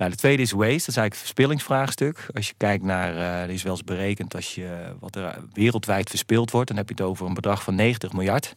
Nou, 0.00 0.12
de 0.12 0.18
tweede 0.18 0.42
is 0.42 0.50
waste, 0.50 0.66
dat 0.66 0.88
is 0.88 0.96
eigenlijk 0.96 1.12
het 1.12 1.20
verspillingsvraagstuk. 1.20 2.26
Als 2.34 2.48
je 2.48 2.54
kijkt 2.56 2.84
naar, 2.84 3.14
uh, 3.14 3.42
er 3.42 3.50
is 3.50 3.62
wel 3.62 3.72
eens 3.72 3.84
berekend, 3.84 4.34
als 4.34 4.54
je 4.54 4.94
wat 5.00 5.16
er 5.16 5.38
wereldwijd 5.52 6.08
verspild 6.10 6.50
wordt, 6.50 6.68
dan 6.68 6.76
heb 6.76 6.88
je 6.88 6.94
het 6.94 7.04
over 7.04 7.26
een 7.26 7.34
bedrag 7.34 7.62
van 7.62 7.74
90 7.74 8.12
miljard. 8.12 8.56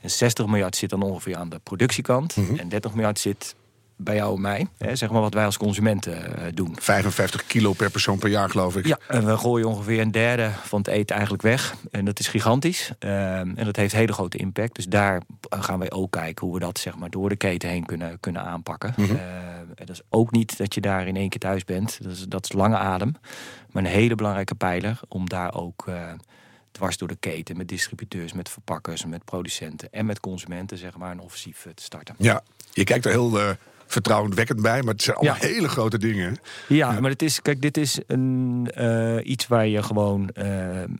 En 0.00 0.10
60 0.10 0.46
miljard 0.46 0.76
zit 0.76 0.90
dan 0.90 1.02
ongeveer 1.02 1.36
aan 1.36 1.48
de 1.48 1.58
productiekant. 1.62 2.36
Mhm. 2.36 2.40
Mm 2.40 2.50
-hmm. 2.50 2.58
En 2.58 2.68
30 2.68 2.94
miljard 2.94 3.18
zit 3.18 3.54
bij 4.02 4.14
jou 4.14 4.34
en 4.34 4.40
mij. 4.40 4.66
Hè, 4.78 4.96
zeg 4.96 5.10
maar 5.10 5.20
wat 5.20 5.34
wij 5.34 5.44
als 5.44 5.56
consumenten 5.56 6.12
uh, 6.12 6.44
doen. 6.54 6.76
55 6.80 7.46
kilo 7.46 7.72
per 7.72 7.90
persoon 7.90 8.18
per 8.18 8.28
jaar, 8.28 8.50
geloof 8.50 8.76
ik. 8.76 8.86
Ja, 8.86 8.98
en 9.08 9.26
we 9.26 9.36
gooien 9.36 9.68
ongeveer 9.68 10.00
een 10.00 10.10
derde 10.10 10.50
van 10.62 10.78
het 10.78 10.88
eten 10.88 11.14
eigenlijk 11.14 11.42
weg. 11.42 11.74
En 11.90 12.04
dat 12.04 12.18
is 12.18 12.28
gigantisch. 12.28 12.92
Uh, 13.00 13.38
en 13.38 13.64
dat 13.64 13.76
heeft 13.76 13.92
hele 13.92 14.12
grote 14.12 14.38
impact. 14.38 14.74
Dus 14.74 14.86
daar 14.86 15.22
gaan 15.50 15.78
wij 15.78 15.90
ook 15.90 16.10
kijken 16.10 16.46
hoe 16.46 16.54
we 16.54 16.60
dat 16.60 16.78
zeg 16.78 16.96
maar, 16.96 17.10
door 17.10 17.28
de 17.28 17.36
keten 17.36 17.68
heen 17.68 17.86
kunnen, 17.86 18.20
kunnen 18.20 18.42
aanpakken. 18.42 18.94
Uh, 18.98 19.08
dat 19.74 19.88
is 19.88 20.02
ook 20.08 20.30
niet 20.30 20.56
dat 20.58 20.74
je 20.74 20.80
daar 20.80 21.06
in 21.06 21.16
één 21.16 21.28
keer 21.28 21.40
thuis 21.40 21.64
bent. 21.64 21.98
Dat 22.02 22.12
is, 22.12 22.24
dat 22.28 22.44
is 22.44 22.52
lange 22.52 22.76
adem. 22.76 23.14
Maar 23.70 23.84
een 23.84 23.90
hele 23.90 24.14
belangrijke 24.14 24.54
pijler 24.54 25.00
om 25.08 25.28
daar 25.28 25.54
ook 25.54 25.86
uh, 25.88 26.12
dwars 26.72 26.96
door 26.96 27.08
de 27.08 27.16
keten... 27.16 27.56
met 27.56 27.68
distributeurs, 27.68 28.32
met 28.32 28.48
verpakkers, 28.48 29.04
met 29.04 29.24
producenten 29.24 29.92
en 29.92 30.06
met 30.06 30.20
consumenten... 30.20 30.78
zeg 30.78 30.96
maar 30.96 31.10
een 31.10 31.20
offensief 31.20 31.66
te 31.74 31.82
starten. 31.82 32.14
Ja, 32.18 32.42
je 32.72 32.84
kijkt 32.84 33.04
er 33.04 33.10
heel 33.10 33.38
uh, 33.38 33.50
vertrouwenwekkend 33.92 34.62
bij, 34.62 34.82
maar 34.82 34.92
het 34.92 35.02
zijn 35.02 35.16
allemaal 35.16 35.36
hele 35.38 35.68
grote 35.68 35.98
dingen. 35.98 36.36
Ja, 36.68 37.00
maar 37.00 37.10
het 37.10 37.22
is, 37.22 37.42
kijk, 37.42 37.62
dit 37.62 37.76
is 37.76 37.98
een, 38.06 38.68
uh, 38.78 39.16
iets 39.22 39.46
waar 39.46 39.66
je 39.66 39.82
gewoon. 39.82 40.30
Uh, 40.34 40.46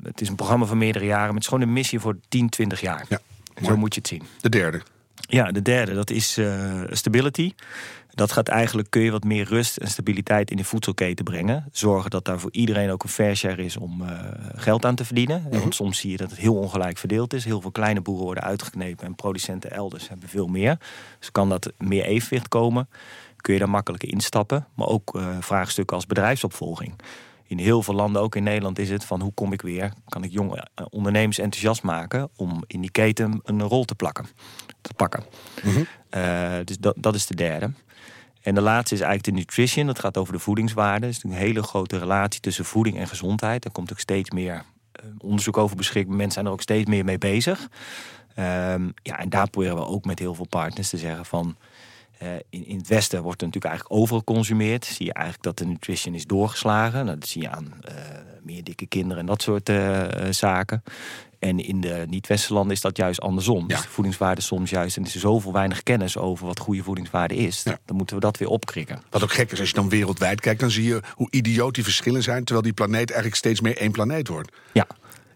het 0.03 0.21
is 0.21 0.29
een 0.29 0.35
programma 0.35 0.67
van 0.67 0.79
meerdere 0.79 1.05
jaren, 1.05 1.25
maar 1.25 1.35
het 1.35 1.43
is 1.43 1.49
gewoon 1.49 1.63
een 1.63 1.73
missie 1.73 2.01
voor 2.01 2.17
10, 2.29 2.49
20 2.49 2.81
jaar. 2.81 3.07
Ja, 3.09 3.19
Zo 3.63 3.77
moet 3.77 3.95
je 3.95 4.01
het 4.01 4.09
zien. 4.09 4.23
De 4.41 4.49
derde. 4.49 4.83
Ja, 5.33 5.53
de 5.53 5.63
derde, 5.63 5.95
dat 5.95 6.11
is 6.11 6.39
uh, 6.39 6.83
stability. 6.91 7.53
Dat 8.11 8.33
gaat 8.33 8.49
eigenlijk, 8.49 8.91
kun 8.91 9.03
je 9.03 9.11
wat 9.11 9.25
meer 9.25 9.45
rust 9.45 9.77
en 9.77 9.89
stabiliteit 9.89 10.51
in 10.51 10.57
de 10.57 10.65
voedselketen 10.65 11.25
brengen. 11.25 11.69
Zorgen 11.73 12.11
dat 12.11 12.25
daar 12.25 12.41
voor 12.41 12.53
iedereen 12.53 12.91
ook 12.91 13.03
een 13.03 13.09
fair 13.09 13.37
share 13.37 13.65
is 13.65 13.77
om 13.77 14.03
uh, 14.03 14.09
geld 14.55 14.85
aan 14.85 14.95
te 14.95 15.05
verdienen. 15.05 15.43
Mm 15.51 15.59
Want 15.61 15.75
soms 15.75 15.99
zie 15.99 16.11
je 16.11 16.17
dat 16.17 16.31
het 16.31 16.39
heel 16.39 16.55
ongelijk 16.55 16.99
verdeeld 16.99 17.35
is. 17.35 17.45
Heel 17.45 17.61
veel 17.61 17.71
kleine 17.71 18.01
boeren 18.01 18.25
worden 18.25 18.45
uitgeknepen 18.45 19.07
en 19.07 19.15
producenten 19.15 19.71
elders 19.71 20.09
hebben 20.09 20.29
veel 20.29 20.47
meer. 20.47 20.79
Dus 21.19 21.33
kan 21.33 21.49
dat 21.49 21.73
meer 21.79 22.05
evenwicht 22.05 22.49
komen. 22.49 22.89
Kun 23.37 23.53
je 23.53 23.59
daar 23.59 23.71
makkelijker 23.71 24.09
instappen. 24.09 24.67
Maar 24.75 24.89
ook 24.89 25.17
uh, 25.17 25.37
vraagstukken 25.41 25.97
als 25.97 26.07
bedrijfsopvolging. 26.07 26.95
In 27.47 27.59
heel 27.59 27.83
veel 27.83 27.95
landen, 27.95 28.23
ook 28.23 28.37
in 28.37 28.43
Nederland, 28.43 28.79
is 28.79 28.91
het 28.91 29.05
van 29.05 29.21
hoe 29.21 29.33
kom 29.35 29.53
ik 29.53 29.63
weer? 29.63 29.93
Kan 30.09 30.25
ik 30.25 30.31
jonge 30.31 30.67
ondernemers 30.91 31.39
enthousiast 31.39 31.83
maken 31.83 32.31
om 32.37 32.63
in 32.67 32.81
die 32.81 32.91
keten 32.91 33.41
een 33.45 33.63
rol 33.63 33.85
te 33.85 33.95
plakken, 33.95 34.27
te 34.83 34.95
pakken? 34.95 35.25
Mm 35.63 35.73
-hmm. 35.73 35.87
uh, 36.15 36.65
dus 36.65 36.79
dat, 36.79 36.95
dat 36.99 37.15
is 37.15 37.27
de 37.27 37.35
derde. 37.35 37.71
En 38.43 38.55
de 38.55 38.61
laatste 38.61 38.95
is 38.95 39.01
eigenlijk 39.01 39.37
de 39.37 39.41
nutrition. 39.41 39.87
Dat 39.87 39.99
gaat 39.99 40.17
over 40.17 40.33
de 40.33 40.39
voedingswaarde. 40.39 41.07
Het 41.07 41.17
is 41.17 41.23
een 41.23 41.33
hele 41.33 41.63
grote 41.63 41.99
relatie 41.99 42.41
tussen 42.41 42.65
voeding 42.65 42.99
en 42.99 43.09
gezondheid. 43.09 43.63
Daar 43.63 43.73
komt 43.73 43.93
ook 43.93 43.99
steeds 43.99 44.31
meer 44.31 44.55
uh, 44.55 45.11
onderzoek 45.19 45.57
over 45.57 45.77
beschikbaar. 45.77 46.17
Mensen 46.17 46.33
zijn 46.33 46.47
er 46.47 46.53
ook 46.53 46.61
steeds 46.61 46.89
meer 46.89 47.05
mee 47.05 47.19
bezig. 47.19 47.69
Um, 48.39 48.95
ja, 49.03 49.19
en 49.19 49.29
daar 49.29 49.51
proberen 49.51 49.77
we 49.77 49.87
ook 49.87 50.05
met 50.05 50.19
heel 50.19 50.35
veel 50.35 50.47
partners 50.47 50.89
te 50.89 50.99
zeggen 50.99 51.25
van... 51.25 51.57
Uh, 52.23 52.29
in, 52.51 52.67
in, 52.67 52.77
het 52.77 52.89
Westen 52.89 53.23
wordt 53.23 53.41
er 53.41 53.47
natuurlijk 53.47 53.75
eigenlijk 53.75 54.03
overal 54.03 54.19
geconsumeerd. 54.19 54.85
Zie 54.85 55.07
je 55.07 55.13
eigenlijk 55.13 55.45
dat 55.45 55.59
de 55.59 55.67
nutrition 55.67 56.15
is 56.15 56.27
doorgeslagen. 56.27 57.05
Nou, 57.05 57.19
dat 57.19 57.29
zie 57.29 57.43
je 57.43 57.51
aan 57.51 57.75
uh, 57.89 57.95
meer 58.45 58.65
dikke 58.65 58.87
kinderen 58.87 59.19
en 59.19 59.27
dat 59.27 59.43
soort 59.43 59.69
uh, 59.69 60.07
zaken. 60.31 60.83
En 61.39 61.59
in 61.59 61.81
de 61.81 62.05
niet-westerse 62.09 62.55
landen 62.55 62.73
is 62.75 62.81
dat 62.81 62.97
juist 62.97 63.21
andersom. 63.21 63.61
Ja. 63.61 63.67
Dus 63.67 63.83
de 63.83 63.89
voedingswaarde 63.89 64.41
soms 64.41 64.71
juist. 64.71 64.97
En 64.97 65.03
er 65.03 65.15
is 65.15 65.21
zoveel 65.21 65.53
weinig 65.53 65.83
kennis 65.83 66.17
over 66.17 66.47
wat 66.47 66.59
goede 66.59 66.83
voedingswaarde 66.83 67.35
is. 67.35 67.63
Ja. 67.63 67.79
Dan 67.85 67.97
moeten 67.97 68.17
we 68.17 68.21
dat 68.23 68.39
weer 68.39 68.49
opkrikken. 68.49 69.03
Wat 69.11 69.23
ook 69.23 69.33
gek 69.33 69.53
is, 69.53 69.61
als 69.61 69.69
je 69.69 69.75
dan 69.75 69.89
wereldwijd 69.89 70.41
kijkt, 70.41 70.61
dan 70.61 70.71
zie 70.71 70.85
je 70.85 71.01
hoe 71.15 71.29
idioot 71.31 71.75
die 71.75 71.85
verschillen 71.85 72.23
zijn. 72.23 72.45
Terwijl 72.45 72.63
die 72.63 72.73
planeet 72.73 73.11
eigenlijk 73.11 73.37
steeds 73.37 73.61
meer 73.61 73.77
één 73.77 73.91
planeet 73.91 74.29
wordt. 74.29 74.53
Ja. 74.73 74.87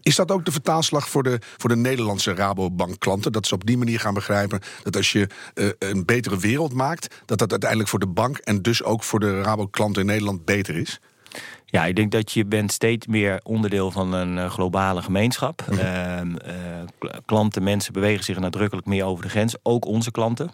Is 0.01 0.15
dat 0.15 0.31
ook 0.31 0.45
de 0.45 0.51
vertaalslag 0.51 1.09
voor 1.09 1.23
de, 1.23 1.39
voor 1.57 1.69
de 1.69 1.75
Nederlandse 1.75 2.33
Rabobank-klanten? 2.33 3.31
Dat 3.31 3.47
ze 3.47 3.53
op 3.53 3.65
die 3.65 3.77
manier 3.77 3.99
gaan 3.99 4.13
begrijpen 4.13 4.59
dat 4.83 4.95
als 4.95 5.11
je 5.11 5.27
uh, 5.53 5.69
een 5.79 6.05
betere 6.05 6.37
wereld 6.37 6.73
maakt, 6.73 7.15
dat 7.25 7.37
dat 7.37 7.51
uiteindelijk 7.51 7.89
voor 7.89 7.99
de 7.99 8.07
bank 8.07 8.37
en 8.37 8.61
dus 8.61 8.83
ook 8.83 9.03
voor 9.03 9.19
de 9.19 9.41
Rabo-klanten 9.41 10.01
in 10.01 10.07
Nederland 10.07 10.45
beter 10.45 10.75
is? 10.75 10.99
Ja, 11.69 11.85
ik 11.85 11.95
denk 11.95 12.11
dat 12.11 12.31
je 12.31 12.45
bent 12.45 12.71
steeds 12.71 13.07
meer 13.07 13.39
onderdeel 13.43 13.91
van 13.91 14.13
een 14.13 14.49
globale 14.49 15.01
gemeenschap. 15.01 15.65
Mm 15.69 15.77
-hmm. 15.77 16.37
uh, 16.47 17.11
klanten, 17.25 17.63
mensen 17.63 17.93
bewegen 17.93 18.23
zich 18.23 18.39
nadrukkelijk 18.39 18.87
meer 18.87 19.05
over 19.05 19.23
de 19.23 19.29
grens. 19.29 19.55
Ook 19.63 19.85
onze 19.85 20.11
klanten. 20.11 20.51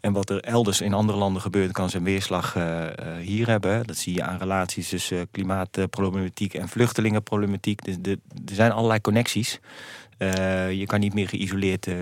En 0.00 0.12
wat 0.12 0.30
er 0.30 0.40
elders 0.40 0.80
in 0.80 0.94
andere 0.94 1.18
landen 1.18 1.42
gebeurt, 1.42 1.72
kan 1.72 1.90
zijn 1.90 2.04
weerslag 2.04 2.56
uh, 2.56 2.86
hier 3.20 3.46
hebben. 3.46 3.86
Dat 3.86 3.96
zie 3.96 4.14
je 4.14 4.22
aan 4.22 4.38
relaties 4.38 4.88
tussen 4.88 5.30
klimaatproblematiek 5.30 6.54
en 6.54 6.68
vluchtelingenproblematiek. 6.68 7.84
Dus 7.84 7.96
de, 8.00 8.18
er 8.48 8.54
zijn 8.54 8.72
allerlei 8.72 9.00
connecties. 9.00 9.60
Uh, 10.18 10.72
je 10.72 10.86
kan 10.86 11.00
niet 11.00 11.14
meer 11.14 11.28
geïsoleerd 11.28 11.86
uh, 11.86 11.94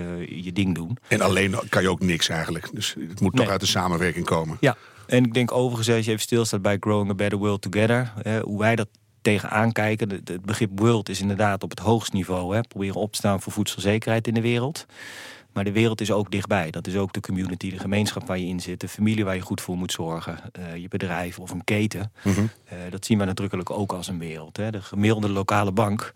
je 0.43 0.51
ding 0.51 0.75
doen. 0.75 0.97
En 1.07 1.21
alleen 1.21 1.55
kan 1.69 1.81
je 1.81 1.89
ook 1.89 2.01
niks 2.01 2.29
eigenlijk. 2.29 2.69
Dus 2.73 2.95
het 3.09 3.19
moet 3.19 3.33
nee. 3.33 3.43
toch 3.43 3.51
uit 3.51 3.61
de 3.61 3.67
samenwerking 3.67 4.25
komen. 4.25 4.57
Ja, 4.59 4.77
en 5.11 5.23
ik 5.23 5.33
denk 5.33 5.51
overigens, 5.51 5.89
als 5.95 6.05
je 6.05 6.11
even 6.11 6.23
stilstaat 6.23 6.61
bij 6.61 6.77
Growing 6.79 7.09
a 7.09 7.13
Better 7.13 7.39
World 7.39 7.61
Together, 7.61 8.13
hè, 8.21 8.39
hoe 8.39 8.59
wij 8.59 8.75
dat 8.75 8.87
tegenaan 9.21 9.71
kijken. 9.71 10.09
Het 10.09 10.41
begrip 10.41 10.79
world 10.79 11.09
is 11.09 11.21
inderdaad 11.21 11.63
op 11.63 11.69
het 11.69 11.79
hoogst 11.79 12.13
niveau. 12.13 12.55
Hè, 12.55 12.61
proberen 12.61 12.95
op 12.95 13.11
te 13.11 13.17
staan 13.17 13.41
voor 13.41 13.53
voedselzekerheid 13.53 14.27
in 14.27 14.33
de 14.33 14.41
wereld. 14.41 14.85
Maar 15.53 15.63
de 15.63 15.71
wereld 15.71 16.01
is 16.01 16.11
ook 16.11 16.31
dichtbij. 16.31 16.71
Dat 16.71 16.87
is 16.87 16.95
ook 16.95 17.13
de 17.13 17.19
community, 17.19 17.69
de 17.69 17.79
gemeenschap 17.79 18.27
waar 18.27 18.37
je 18.37 18.45
in 18.45 18.59
zit, 18.59 18.79
de 18.79 18.87
familie 18.87 19.25
waar 19.25 19.35
je 19.35 19.41
goed 19.41 19.61
voor 19.61 19.77
moet 19.77 19.91
zorgen, 19.91 20.39
uh, 20.59 20.75
je 20.75 20.87
bedrijf 20.87 21.39
of 21.39 21.51
een 21.51 21.63
keten. 21.63 22.11
Mm 22.23 22.33
-hmm. 22.33 22.49
uh, 22.65 22.77
dat 22.89 23.05
zien 23.05 23.17
we 23.17 23.25
nadrukkelijk 23.25 23.69
ook 23.69 23.93
als 23.93 24.07
een 24.07 24.19
wereld. 24.19 24.57
Hè. 24.57 24.71
De 24.71 24.81
gemiddelde 24.81 25.29
lokale 25.29 25.71
bank 25.71 26.13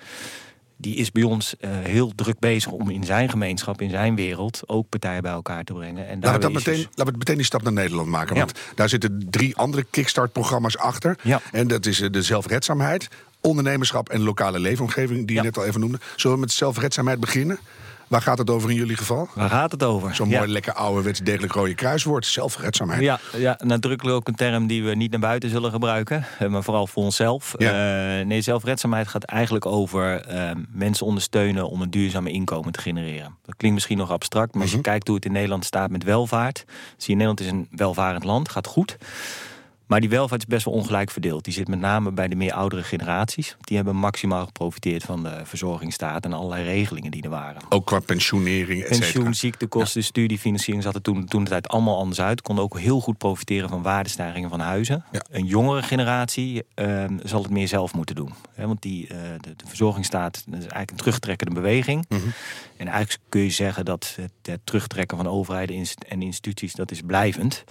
die 0.77 0.95
is 0.95 1.11
bij 1.11 1.23
ons 1.23 1.55
uh, 1.59 1.69
heel 1.71 2.11
druk 2.15 2.39
bezig 2.39 2.71
om 2.71 2.89
in 2.89 3.03
zijn 3.03 3.29
gemeenschap, 3.29 3.81
in 3.81 3.89
zijn 3.89 4.15
wereld, 4.15 4.61
ook 4.65 4.89
partijen 4.89 5.21
bij 5.21 5.31
elkaar 5.31 5.63
te 5.63 5.73
brengen. 5.73 6.07
En 6.07 6.19
laten, 6.19 6.33
we 6.33 6.39
dat 6.39 6.51
meteen, 6.53 6.75
dus... 6.75 6.87
laten 6.95 7.13
we 7.13 7.17
meteen 7.17 7.35
die 7.35 7.45
stap 7.45 7.61
naar 7.61 7.73
Nederland 7.73 8.07
maken. 8.07 8.35
Want 8.35 8.51
ja. 8.55 8.73
daar 8.75 8.89
zitten 8.89 9.27
drie 9.29 9.55
andere 9.55 9.85
kickstart-programma's 9.89 10.77
achter. 10.77 11.17
Ja. 11.21 11.41
En 11.51 11.67
dat 11.67 11.85
is 11.85 11.97
de 12.11 12.21
zelfredzaamheid, 12.21 13.07
ondernemerschap 13.41 14.09
en 14.09 14.21
lokale 14.21 14.59
leefomgeving, 14.59 15.27
die 15.27 15.35
je 15.35 15.41
net 15.41 15.57
al 15.57 15.65
even 15.65 15.79
noemde. 15.79 15.99
Zullen 16.15 16.35
we 16.35 16.41
met 16.41 16.51
zelfredzaamheid 16.51 17.19
beginnen? 17.19 17.59
Waar 18.07 18.21
gaat 18.21 18.37
het 18.37 18.49
over 18.49 18.69
in 18.69 18.75
jullie 18.75 18.97
geval? 18.97 19.29
Waar 19.33 19.49
gaat 19.49 19.71
het 19.71 19.83
over? 19.83 20.15
Zo'n 20.15 20.29
ja. 20.29 20.37
mooi, 20.37 20.51
lekker 20.51 20.73
ouderwets 20.73 21.19
degelijk 21.19 21.53
rode 21.53 21.75
kruiswoord. 21.75 22.25
Zelfredzaamheid. 22.25 23.01
Ja, 23.01 23.19
ja, 23.37 23.59
nadrukkelijk 23.63 24.15
ook 24.15 24.27
een 24.27 24.35
term 24.35 24.67
die 24.67 24.83
we 24.83 24.95
niet 24.95 25.11
naar 25.11 25.19
buiten 25.19 25.49
zullen 25.49 25.71
gebruiken. 25.71 26.25
Maar 26.49 26.63
vooral 26.63 26.87
voor 26.87 27.03
onszelf. 27.03 27.53
Ja. 27.57 28.19
Uh, 28.19 28.25
nee, 28.25 28.41
zelfredzaamheid 28.41 29.07
gaat 29.07 29.23
eigenlijk 29.23 29.65
over 29.65 30.33
uh, 30.33 30.51
mensen 30.69 31.05
ondersteunen 31.05 31.69
om 31.69 31.81
een 31.81 31.89
duurzame 31.89 32.31
inkomen 32.31 32.71
te 32.71 32.81
genereren. 32.81 33.35
Dat 33.45 33.55
klinkt 33.55 33.75
misschien 33.75 33.97
nog 33.97 34.11
abstract, 34.11 34.53
maar 34.53 34.61
als 34.61 34.71
je 34.71 34.77
-hmm. 34.77 34.85
kijkt 34.85 35.07
hoe 35.07 35.15
het 35.15 35.25
in 35.25 35.31
Nederland 35.31 35.65
staat 35.65 35.89
met 35.89 36.03
welvaart. 36.03 36.65
Zie 36.97 37.17
je, 37.17 37.23
Nederland 37.23 37.39
is 37.39 37.47
een 37.47 37.67
welvarend 37.71 38.23
land, 38.23 38.49
gaat 38.49 38.67
goed. 38.67 38.97
Maar 39.87 39.99
die 39.99 40.09
welvaart 40.09 40.41
is 40.41 40.47
best 40.47 40.65
wel 40.65 40.73
ongelijk 40.73 41.11
verdeeld. 41.11 41.43
Die 41.43 41.53
zit 41.53 41.67
met 41.67 41.79
name 41.79 42.11
bij 42.11 42.27
de 42.27 42.35
meer 42.35 42.53
oudere 42.53 42.83
generaties. 42.83 43.55
Die 43.59 43.75
hebben 43.75 43.95
maximaal 43.95 44.45
geprofiteerd 44.45 45.03
van 45.03 45.23
de 45.23 45.41
verzorgingsstaat 45.43 46.25
en 46.25 46.33
allerlei 46.33 46.63
regelingen 46.63 47.11
die 47.11 47.23
er 47.23 47.29
waren. 47.29 47.61
Ook 47.69 47.85
qua 47.85 47.99
pensionering, 47.99 48.83
et 48.83 48.99
Pensioen, 48.99 49.33
ziektekosten, 49.33 50.01
ja. 50.01 50.07
studiefinanciering 50.07 50.83
zat 50.83 50.95
er 50.95 51.01
toen, 51.01 51.25
toen 51.25 51.43
de 51.43 51.49
tijd 51.49 51.67
allemaal 51.67 51.97
anders 51.97 52.21
uit. 52.21 52.41
Konden 52.41 52.63
ook 52.63 52.79
heel 52.79 52.99
goed 52.99 53.17
profiteren 53.17 53.69
van 53.69 53.81
waardestijgingen 53.81 54.49
van 54.49 54.59
huizen. 54.59 55.05
Ja. 55.11 55.21
Een 55.31 55.45
jongere 55.45 55.83
generatie 55.83 56.63
uh, 56.75 57.03
zal 57.23 57.41
het 57.41 57.51
meer 57.51 57.67
zelf 57.67 57.93
moeten 57.93 58.15
doen. 58.15 58.33
He, 58.53 58.67
want 58.67 58.81
die, 58.81 59.03
uh, 59.03 59.17
de, 59.41 59.55
de 59.55 59.67
verzorgingsstaat 59.67 60.33
dat 60.45 60.53
is 60.53 60.59
eigenlijk 60.59 60.91
een 60.91 60.97
terugtrekkende 60.97 61.53
beweging. 61.53 62.05
Mm 62.09 62.17
-hmm. 62.17 62.33
En 62.77 62.87
eigenlijk 62.87 63.23
kun 63.29 63.41
je 63.41 63.49
zeggen 63.49 63.85
dat 63.85 64.13
het, 64.15 64.31
het 64.41 64.59
terugtrekken 64.63 65.17
van 65.17 65.27
overheden 65.27 65.85
en 66.07 66.21
instituties, 66.21 66.73
dat 66.73 66.91
is 66.91 67.01
blijvend. 67.01 67.63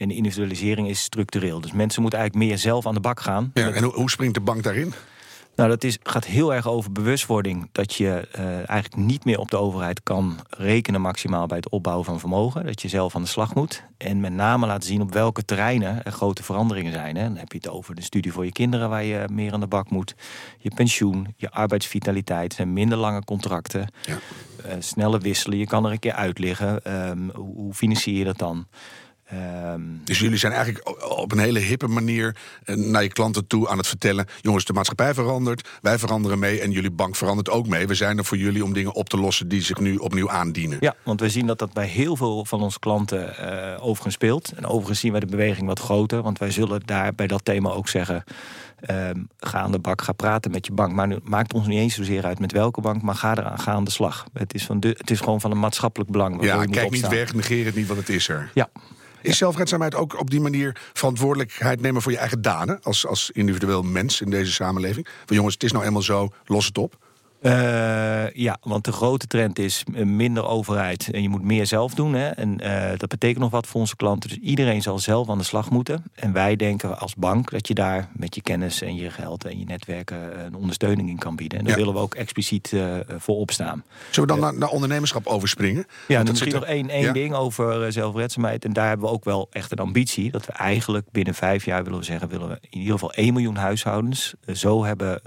En 0.00 0.08
de 0.08 0.14
individualisering 0.14 0.88
is 0.88 1.02
structureel. 1.02 1.60
Dus 1.60 1.72
mensen 1.72 2.02
moeten 2.02 2.18
eigenlijk 2.18 2.50
meer 2.50 2.58
zelf 2.58 2.86
aan 2.86 2.94
de 2.94 3.00
bak 3.00 3.20
gaan. 3.20 3.50
Ja, 3.54 3.70
en 3.70 3.84
hoe 3.84 4.10
springt 4.10 4.34
de 4.34 4.40
bank 4.40 4.62
daarin? 4.62 4.94
Nou, 5.56 5.68
dat 5.68 5.84
is, 5.84 5.98
gaat 6.02 6.24
heel 6.24 6.54
erg 6.54 6.68
over 6.68 6.92
bewustwording. 6.92 7.68
Dat 7.72 7.94
je 7.94 8.28
uh, 8.38 8.44
eigenlijk 8.46 8.96
niet 8.96 9.24
meer 9.24 9.38
op 9.38 9.50
de 9.50 9.56
overheid 9.56 10.02
kan 10.02 10.38
rekenen 10.48 11.00
maximaal 11.00 11.46
bij 11.46 11.56
het 11.56 11.68
opbouwen 11.68 12.04
van 12.04 12.20
vermogen. 12.20 12.66
Dat 12.66 12.82
je 12.82 12.88
zelf 12.88 13.16
aan 13.16 13.22
de 13.22 13.28
slag 13.28 13.54
moet. 13.54 13.82
En 13.96 14.20
met 14.20 14.32
name 14.32 14.66
laten 14.66 14.88
zien 14.88 15.00
op 15.00 15.12
welke 15.12 15.44
terreinen 15.44 16.04
er 16.04 16.12
grote 16.12 16.42
veranderingen 16.42 16.92
zijn. 16.92 17.16
Hè. 17.16 17.22
Dan 17.22 17.36
heb 17.36 17.52
je 17.52 17.58
het 17.58 17.68
over 17.68 17.94
de 17.94 18.02
studie 18.02 18.32
voor 18.32 18.44
je 18.44 18.52
kinderen 18.52 18.88
waar 18.88 19.04
je 19.04 19.24
meer 19.32 19.52
aan 19.52 19.60
de 19.60 19.66
bak 19.66 19.90
moet. 19.90 20.14
Je 20.58 20.70
pensioen, 20.74 21.34
je 21.36 21.50
arbeidsvitaliteit. 21.50 22.54
zijn 22.54 22.72
minder 22.72 22.98
lange 22.98 23.24
contracten. 23.24 23.92
Ja. 24.02 24.18
Uh, 24.66 24.72
snelle 24.78 25.18
wisselen, 25.18 25.58
je 25.58 25.66
kan 25.66 25.84
er 25.84 25.92
een 25.92 25.98
keer 25.98 26.12
uitliggen. 26.12 26.94
Um, 27.08 27.30
hoe 27.34 27.74
financier 27.74 28.18
je 28.18 28.24
dat 28.24 28.38
dan? 28.38 28.66
Um, 29.34 30.00
dus 30.04 30.18
jullie 30.18 30.38
zijn 30.38 30.52
eigenlijk 30.52 31.02
op 31.18 31.32
een 31.32 31.38
hele 31.38 31.58
hippe 31.58 31.86
manier 31.86 32.36
naar 32.64 33.02
je 33.02 33.08
klanten 33.08 33.46
toe 33.46 33.68
aan 33.68 33.78
het 33.78 33.86
vertellen: 33.86 34.26
jongens, 34.40 34.64
de 34.64 34.72
maatschappij 34.72 35.14
verandert, 35.14 35.68
wij 35.82 35.98
veranderen 35.98 36.38
mee 36.38 36.60
en 36.60 36.70
jullie 36.70 36.90
bank 36.90 37.16
verandert 37.16 37.50
ook 37.50 37.66
mee. 37.66 37.86
We 37.86 37.94
zijn 37.94 38.18
er 38.18 38.24
voor 38.24 38.36
jullie 38.36 38.64
om 38.64 38.72
dingen 38.72 38.94
op 38.94 39.08
te 39.08 39.16
lossen 39.16 39.48
die 39.48 39.62
zich 39.62 39.78
nu 39.78 39.96
opnieuw 39.96 40.30
aandienen. 40.30 40.76
Ja, 40.80 40.94
want 41.02 41.20
we 41.20 41.28
zien 41.28 41.46
dat 41.46 41.58
dat 41.58 41.72
bij 41.72 41.86
heel 41.86 42.16
veel 42.16 42.44
van 42.44 42.62
onze 42.62 42.78
klanten 42.78 43.34
uh, 43.40 43.84
overigens 43.84 44.14
speelt. 44.14 44.52
En 44.56 44.66
overigens 44.66 45.00
zien 45.00 45.10
wij 45.10 45.20
de 45.20 45.26
beweging 45.26 45.66
wat 45.66 45.80
groter, 45.80 46.22
want 46.22 46.38
wij 46.38 46.50
zullen 46.50 46.82
daar 46.84 47.14
bij 47.14 47.26
dat 47.26 47.44
thema 47.44 47.70
ook 47.70 47.88
zeggen. 47.88 48.24
Um, 48.90 49.28
ga 49.38 49.58
aan 49.58 49.72
de 49.72 49.78
bak, 49.78 50.02
ga 50.02 50.12
praten 50.12 50.50
met 50.50 50.66
je 50.66 50.72
bank. 50.72 50.92
Maar 50.92 51.06
nu 51.06 51.18
maakt 51.22 51.54
ons 51.54 51.66
niet 51.66 51.78
eens 51.78 51.94
zozeer 51.94 52.24
uit 52.24 52.38
met 52.38 52.52
welke 52.52 52.80
bank, 52.80 53.02
maar 53.02 53.14
ga 53.14 53.36
eraan, 53.36 53.58
ga 53.58 53.72
aan 53.72 53.84
de 53.84 53.90
slag. 53.90 54.24
Het 54.32 54.54
is, 54.54 54.64
van 54.64 54.80
de, 54.80 54.88
het 54.88 55.10
is 55.10 55.20
gewoon 55.20 55.40
van 55.40 55.50
een 55.50 55.58
maatschappelijk 55.58 56.10
belang. 56.10 56.44
Ja, 56.44 56.64
kijk 56.64 56.90
niet 56.90 57.08
weg, 57.08 57.34
negeer 57.34 57.64
het 57.64 57.74
niet, 57.74 57.86
want 57.86 57.98
het 57.98 58.08
is 58.08 58.28
er. 58.28 58.50
Ja. 58.54 58.68
Is 59.22 59.36
zelfredzaamheid 59.36 59.94
ook 59.94 60.18
op 60.18 60.30
die 60.30 60.40
manier 60.40 60.76
verantwoordelijkheid 60.92 61.80
nemen 61.80 62.02
voor 62.02 62.12
je 62.12 62.18
eigen 62.18 62.42
daden 62.42 62.78
als, 62.82 63.06
als 63.06 63.30
individueel 63.30 63.82
mens 63.82 64.20
in 64.20 64.30
deze 64.30 64.52
samenleving? 64.52 65.08
Van 65.26 65.36
jongens, 65.36 65.54
het 65.54 65.62
is 65.62 65.72
nou 65.72 65.84
eenmaal 65.84 66.02
zo, 66.02 66.28
los 66.44 66.66
het 66.66 66.78
op. 66.78 66.96
Uh, 67.42 68.30
ja, 68.30 68.56
want 68.62 68.84
de 68.84 68.92
grote 68.92 69.26
trend 69.26 69.58
is 69.58 69.84
minder 70.04 70.46
overheid 70.46 71.10
en 71.10 71.22
je 71.22 71.28
moet 71.28 71.42
meer 71.42 71.66
zelf 71.66 71.94
doen. 71.94 72.14
Hè? 72.14 72.28
En 72.28 72.58
uh, 72.62 72.88
dat 72.96 73.08
betekent 73.08 73.38
nog 73.38 73.50
wat 73.50 73.66
voor 73.66 73.80
onze 73.80 73.96
klanten. 73.96 74.28
Dus 74.28 74.38
iedereen 74.38 74.82
zal 74.82 74.98
zelf 74.98 75.28
aan 75.28 75.38
de 75.38 75.44
slag 75.44 75.70
moeten. 75.70 76.04
En 76.14 76.32
wij 76.32 76.56
denken 76.56 76.98
als 76.98 77.14
bank 77.14 77.50
dat 77.50 77.68
je 77.68 77.74
daar 77.74 78.08
met 78.12 78.34
je 78.34 78.42
kennis 78.42 78.82
en 78.82 78.94
je 78.94 79.10
geld 79.10 79.44
en 79.44 79.58
je 79.58 79.64
netwerken 79.64 80.44
een 80.44 80.54
ondersteuning 80.54 81.08
in 81.08 81.18
kan 81.18 81.36
bieden. 81.36 81.58
En 81.58 81.64
daar 81.64 81.76
willen 81.76 81.94
we 81.94 82.00
ook 82.00 82.14
expliciet 82.14 82.72
uh, 82.72 82.94
voor 83.16 83.36
opstaan. 83.36 83.84
Zullen 84.10 84.28
we 84.28 84.34
dan 84.34 84.44
naar, 84.44 84.58
naar, 84.58 84.68
ondernemerschap 84.68 85.26
overspringen? 85.26 85.86
Ja, 86.08 86.18
en 86.18 86.26
misschien 86.26 86.52
nog 86.52 86.64
één, 86.64 86.88
één 86.88 87.12
ding 87.12 87.34
over 87.34 87.92
zelfredzaamheid. 87.92 88.64
En 88.64 88.72
daar 88.72 88.88
hebben 88.88 89.06
we 89.06 89.12
ook 89.12 89.24
wel 89.24 89.48
echt 89.50 89.72
een 89.72 89.78
ambitie. 89.78 90.30
Dat 90.30 90.46
we 90.46 90.52
eigenlijk 90.52 91.06
binnen 91.10 91.34
vijf 91.34 91.64
jaar 91.64 91.84
willen 91.84 91.98
we 91.98 92.04
zeggen, 92.04 92.28
willen 92.28 92.48
we 92.48 92.58
in 92.70 92.78
ieder 92.78 92.92
geval 92.92 93.12
1 93.12 93.32
miljoen 93.32 93.56
huishoudens 93.56 94.34
zo 94.52 94.84
hebben 94.84 95.22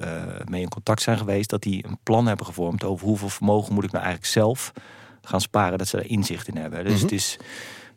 mee 0.50 0.62
in 0.62 0.70
contact 0.70 1.02
zijn 1.02 1.18
geweest 1.18 1.50
dat 1.50 1.62
die 1.62 1.86
een 1.86 1.98
plan 2.04 2.28
hebben 2.28 2.46
gevormd 2.46 2.84
over 2.84 3.08
hoeveel 3.08 3.30
vermogen 3.30 3.74
moet 3.74 3.84
ik 3.84 3.92
nou 3.92 4.04
eigenlijk 4.04 4.34
zelf 4.34 4.72
gaan 5.22 5.42
sparen, 5.42 5.78
dat 5.78 5.88
ze 5.88 5.96
daar 5.96 6.06
inzicht 6.06 6.48
in 6.48 6.58
hebben. 6.58 6.84
Dus 6.84 6.94
mhm. 6.94 7.02
het 7.02 7.12
is, 7.12 7.38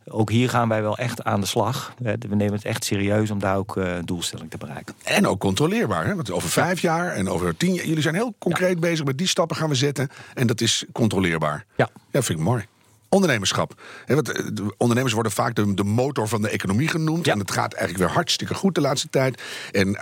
ook 0.08 0.30
hier 0.30 0.50
gaan 0.50 0.68
wij 0.68 0.82
wel 0.82 0.98
echt 0.98 1.25
aan 1.25 1.40
de 1.40 1.46
slag. 1.46 1.94
We 1.98 2.34
nemen 2.34 2.54
het 2.54 2.64
echt 2.64 2.84
serieus 2.84 3.30
om 3.30 3.38
daar 3.38 3.56
ook 3.56 3.76
uh, 3.76 3.94
doelstelling 4.04 4.50
te 4.50 4.58
bereiken. 4.58 4.94
En 5.02 5.26
ook 5.26 5.40
controleerbaar. 5.40 6.06
Hè? 6.06 6.14
Want 6.14 6.30
over 6.30 6.48
vijf 6.48 6.80
jaar 6.80 7.12
en 7.12 7.28
over 7.28 7.56
tien 7.56 7.75
jaar. 7.75 7.86
Jullie 7.86 8.02
zijn 8.02 8.14
heel 8.14 8.34
concreet 8.38 8.80
bezig 8.80 9.04
met 9.04 9.18
die 9.18 9.26
stappen 9.26 9.56
gaan 9.56 9.68
we 9.68 9.75
zetten. 9.75 10.08
En 10.34 10.46
dat 10.46 10.60
is 10.60 10.84
controleerbaar. 10.92 11.64
Ja. 11.76 11.88
Dat 12.10 12.25
vind 12.25 12.38
ik 12.38 12.44
mooi. 12.44 12.66
Ondernemerschap. 13.08 13.80
Want 14.06 14.32
eh, 14.32 14.66
ondernemers 14.76 15.14
worden 15.14 15.32
vaak 15.32 15.54
de, 15.54 15.75
de 15.75 15.84
motor 15.84 16.28
van 16.28 16.42
de 16.42 16.48
economie 16.48 16.88
genoemd. 16.88 17.26
En 17.26 17.38
het 17.38 17.50
gaat 17.50 17.72
eigenlijk 17.72 18.04
weer 18.04 18.14
hartstikke 18.14 18.54
goed 18.54 18.75
de 18.75 18.80
laatste 18.80 19.08
tijd. 19.10 19.42
En 19.72 19.98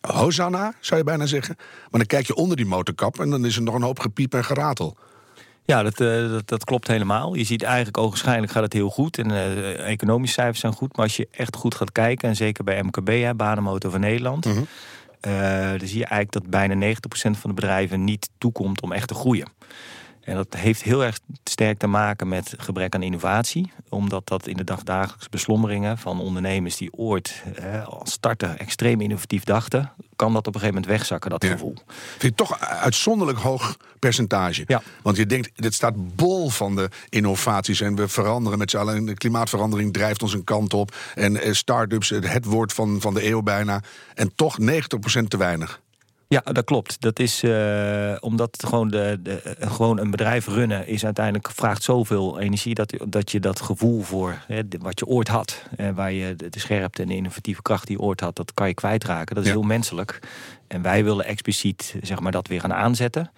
Hosanna, 0.00 0.74
zou 0.80 1.00
je 1.00 1.06
bijna 1.06 1.26
zeggen. 1.26 1.54
Maar 1.58 2.00
dan 2.00 2.06
kijk 2.06 2.26
je 2.26 2.34
onder 2.34 2.56
die 2.56 2.66
motorkap 2.66 3.20
en 3.20 3.30
dan 3.30 3.44
is 3.44 3.56
er 3.56 3.62
nog 3.62 3.74
een 3.74 3.82
hoop 3.82 3.98
gepiep 3.98 4.34
en 4.34 4.44
geratel. 4.44 4.96
Ja, 5.64 5.82
dat, 5.82 6.00
uh, 6.00 6.30
dat, 6.30 6.48
dat, 6.48 6.64
klopt 6.64 6.86
helemaal. 6.86 7.34
Je 7.34 7.44
ziet 7.44 7.62
eigenlijk 7.62 7.98
ogenschijnlijk 7.98 8.52
gaat 8.52 8.62
het 8.62 8.72
heel 8.72 8.90
goed. 8.90 9.18
En 9.18 9.30
uh, 9.30 9.88
economische 9.88 10.34
cijfers 10.34 10.60
zijn 10.60 10.72
goed. 10.72 10.96
Maar 10.96 11.04
als 11.04 11.16
je 11.16 11.28
echt 11.30 11.56
goed 11.56 11.74
gaat 11.74 11.92
kijken, 11.92 12.28
en 12.28 12.36
zeker 12.36 12.64
bij 12.64 12.82
MKB, 12.82 13.08
hè, 13.08 13.34
Banenmotor 13.34 13.90
van 13.90 14.00
Nederland... 14.00 14.44
Mm 14.44 14.66
dan 15.20 15.88
zie 15.88 15.98
je 15.98 16.04
eigenlijk 16.04 16.32
dat 16.32 16.46
bijna 16.46 16.94
90% 16.94 16.96
van 17.10 17.50
de 17.50 17.52
bedrijven 17.52 18.04
niet 18.04 18.30
toekomt 18.38 18.80
om 18.80 18.92
echt 18.92 19.08
te 19.08 19.14
groeien. 19.14 19.48
En 20.20 20.34
dat 20.34 20.54
heeft 20.56 20.82
heel 20.82 21.04
erg 21.04 21.18
sterk 21.44 21.78
te 21.78 21.86
maken 21.86 22.28
met 22.28 22.54
gebrek 22.58 22.94
aan 22.94 23.02
innovatie. 23.02 23.72
Omdat 23.88 24.26
dat 24.28 24.46
in 24.46 24.56
de 24.56 24.64
dagdagelijkse 24.64 25.30
beslommeringen 25.30 25.98
van 25.98 26.20
ondernemers 26.20 26.76
die 26.76 26.92
ooit 26.92 27.42
eh, 27.54 27.86
als 27.86 28.12
starter 28.12 28.56
extreem 28.56 29.00
innovatief 29.00 29.44
dachten, 29.44 29.92
kan 30.16 30.32
dat 30.32 30.46
op 30.46 30.54
een 30.54 30.60
gegeven 30.60 30.80
moment 30.80 30.98
wegzakken, 30.98 31.30
dat 31.30 31.44
gevoel. 31.44 31.74
Vind 32.18 32.22
je 32.22 32.34
toch 32.34 32.60
uitzonderlijk 32.60 33.38
hoog 33.38 33.76
percentage. 33.98 34.64
Ja. 34.66 34.82
Want 35.02 35.16
je 35.16 35.26
denkt, 35.26 35.50
dit 35.54 35.74
staat 35.74 36.16
bol 36.16 36.50
van 36.50 36.76
de 36.76 36.88
innovaties 37.08 37.80
en 37.80 37.94
we 37.94 38.08
veranderen 38.08 38.58
met 38.58 38.70
z'n 38.70 38.76
allen. 38.76 39.04
De 39.04 39.14
klimaatverandering 39.14 39.92
drijft 39.92 40.22
ons 40.22 40.32
een 40.32 40.44
kant 40.44 40.74
op. 40.74 40.96
En 41.14 41.40
eh, 41.40 41.52
start-ups, 41.52 42.08
het 42.08 42.44
woord 42.44 42.72
van, 42.72 43.00
van 43.00 43.14
de 43.14 43.28
eeuw 43.28 43.42
bijna. 43.42 43.82
En 44.14 44.32
toch 44.34 44.58
90% 44.60 44.64
te 45.28 45.36
weinig. 45.36 45.80
Ja, 46.32 46.40
dat 46.40 46.64
klopt. 46.64 47.00
Dat 47.00 47.18
is 47.18 47.42
uh, 47.42 48.16
omdat 48.20 48.64
gewoon, 48.66 48.88
de, 48.88 49.18
de, 49.22 49.42
eh, 49.42 49.72
gewoon 49.72 49.98
een 49.98 50.10
bedrijf 50.10 50.46
runnen 50.46 50.86
is 50.86 51.04
uiteindelijk 51.04 51.50
vraagt 51.50 51.82
zoveel 51.82 52.40
energie 52.40 52.74
dat, 52.74 52.94
dat 53.06 53.30
je 53.30 53.40
dat 53.40 53.60
gevoel 53.60 54.02
voor 54.02 54.42
hè, 54.46 54.62
wat 54.78 54.98
je 54.98 55.06
ooit 55.06 55.28
had, 55.28 55.62
en 55.76 55.94
waar 55.94 56.12
je 56.12 56.36
de, 56.36 56.58
scherpte 56.58 57.02
en 57.02 57.08
de 57.08 57.14
innovatieve 57.14 57.62
kracht 57.62 57.86
die 57.86 57.96
je 57.96 58.02
ooit 58.02 58.20
had, 58.20 58.36
dat 58.36 58.54
kan 58.54 58.68
je 58.68 58.74
kwijtraken. 58.74 59.34
Dat 59.34 59.44
is 59.44 59.50
heel 59.50 59.62
menselijk. 59.62 60.20
En 60.70 60.82
wij 60.82 61.04
willen 61.04 61.24
expliciet 61.24 61.96
zeg 62.02 62.20
maar, 62.20 62.32
dat 62.32 62.48
weer 62.48 62.60
gaan 62.60 62.72
aanzetten. 62.72 63.30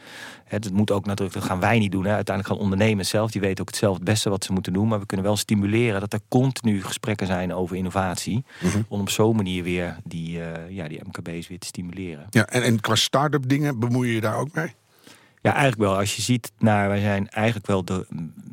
Het 0.44 0.72
moet 0.72 0.90
ook 0.90 1.06
natuurlijk, 1.06 1.38
dat 1.38 1.48
gaan 1.48 1.60
wij 1.60 1.78
niet 1.78 1.92
doen. 1.92 2.04
Hè. 2.04 2.14
Uiteindelijk 2.14 2.54
gaan 2.54 2.64
ondernemers 2.64 3.08
zelf, 3.08 3.30
die 3.30 3.40
weten 3.40 3.60
ook 3.60 3.68
het 3.68 3.78
zelf 3.78 3.94
het 3.94 4.04
beste 4.04 4.30
wat 4.30 4.44
ze 4.44 4.52
moeten 4.52 4.72
doen. 4.72 4.88
Maar 4.88 5.00
we 5.00 5.06
kunnen 5.06 5.26
wel 5.26 5.36
stimuleren 5.36 6.00
dat 6.00 6.12
er 6.12 6.20
continu 6.28 6.82
gesprekken 6.82 7.26
zijn 7.26 7.54
over 7.54 7.76
innovatie. 7.76 8.44
Mhm. 8.60 8.82
Om 8.88 9.00
op 9.00 9.10
zo'n 9.10 9.36
manier 9.36 9.62
weer 9.62 9.96
die, 10.04 10.38
uh, 10.38 10.44
ja, 10.68 10.88
die 10.88 11.00
MKB's 11.04 11.48
weer 11.48 11.58
te 11.58 11.66
stimuleren. 11.66 12.26
Ja, 12.30 12.46
en, 12.46 12.62
en 12.62 12.80
qua 12.80 12.94
start-up 12.94 13.48
dingen 13.48 13.78
bemoei 13.78 14.08
je 14.08 14.14
je 14.14 14.20
daar 14.20 14.36
ook 14.36 14.54
mee? 14.54 14.74
Ja, 15.42 15.50
eigenlijk 15.50 15.82
wel. 15.82 15.98
Als 15.98 16.16
je 16.16 16.22
ziet, 16.22 16.52
naar, 16.58 16.88
wij 16.88 17.00
zijn 17.00 17.28
eigenlijk 17.28 17.66
wel 17.66 17.84
de, 17.84 18.06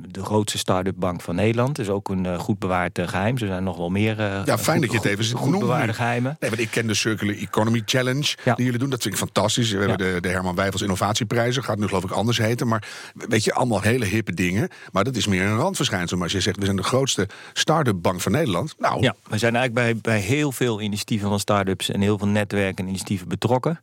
de 0.08 0.24
grootste 0.24 0.58
start-up 0.58 0.96
bank 0.98 1.22
van 1.22 1.36
Nederland. 1.36 1.80
Is 1.80 1.90
ook 1.90 2.10
een 2.10 2.26
uh, 2.26 2.40
goed 2.40 2.60
bewaard 2.60 3.00
uh, 3.00 3.08
geheim. 3.08 3.38
Er 3.38 3.48
zijn 3.48 3.64
nog 3.64 3.78
wel 3.78 3.90
meer 3.90 4.20
uh, 4.20 4.42
ja, 4.46 4.58
fijn 4.58 4.82
dat 4.82 4.92
je 4.92 4.98
het 4.98 5.06
even 5.06 5.26
goed, 5.26 5.52
goed 5.52 5.60
bewaarde 5.60 5.94
geheimen. 5.94 6.38
Nee, 6.40 6.50
want 6.50 6.62
ik 6.62 6.72
ken 6.72 6.88
de 6.88 6.94
Circular 6.94 7.36
Economy 7.36 7.82
Challenge 7.86 8.36
die 8.44 8.66
jullie 8.66 8.80
doen. 8.80 8.90
Dat 8.90 9.02
vind 9.02 9.14
ik 9.14 9.20
fantastisch. 9.20 9.72
We 9.72 9.78
hebben 9.78 9.98
de, 9.98 10.18
de 10.22 10.30
Herman 10.30 10.56
Wijfels 10.56 10.82
Innovatieprijzen. 10.82 11.64
Gaat 11.64 11.78
nu 11.78 11.88
geloof 11.88 12.04
ik 12.04 12.12
anders 12.12 12.38
heten. 12.38 12.68
Maar 12.68 12.88
weet 13.14 13.44
je, 13.44 13.54
allemaal 13.54 13.82
hele 13.82 14.06
hippe 14.06 14.34
dingen. 14.34 14.70
Maar 14.92 15.04
dat 15.04 15.16
is 15.16 15.28
meer 15.28 15.44
een 15.44 15.58
randverschijnsel. 15.58 16.18
Maar 16.18 16.26
als 16.26 16.36
je 16.36 16.42
zegt, 16.42 16.58
we 16.58 16.66
zijn 16.66 16.78
de 16.78 16.84
grootste 16.84 17.28
start-up 17.54 18.02
bank 18.02 18.22
van 18.22 18.32
Nederland. 18.32 18.76
Nou. 18.78 19.02
Ja, 19.02 19.16
we 19.30 19.38
zijn 19.38 19.56
eigenlijk 19.56 20.02
bij, 20.02 20.14
bij 20.14 20.22
heel 20.22 20.52
veel 20.52 20.82
initiatieven 20.82 21.30
van 21.30 21.40
start-ups 21.40 21.90
en 21.90 22.02
heel 22.02 22.18
veel 22.18 22.28
netwerken 22.28 22.84
en 22.84 22.90
initiatieven 22.90 23.28
betrokken. 23.28 23.80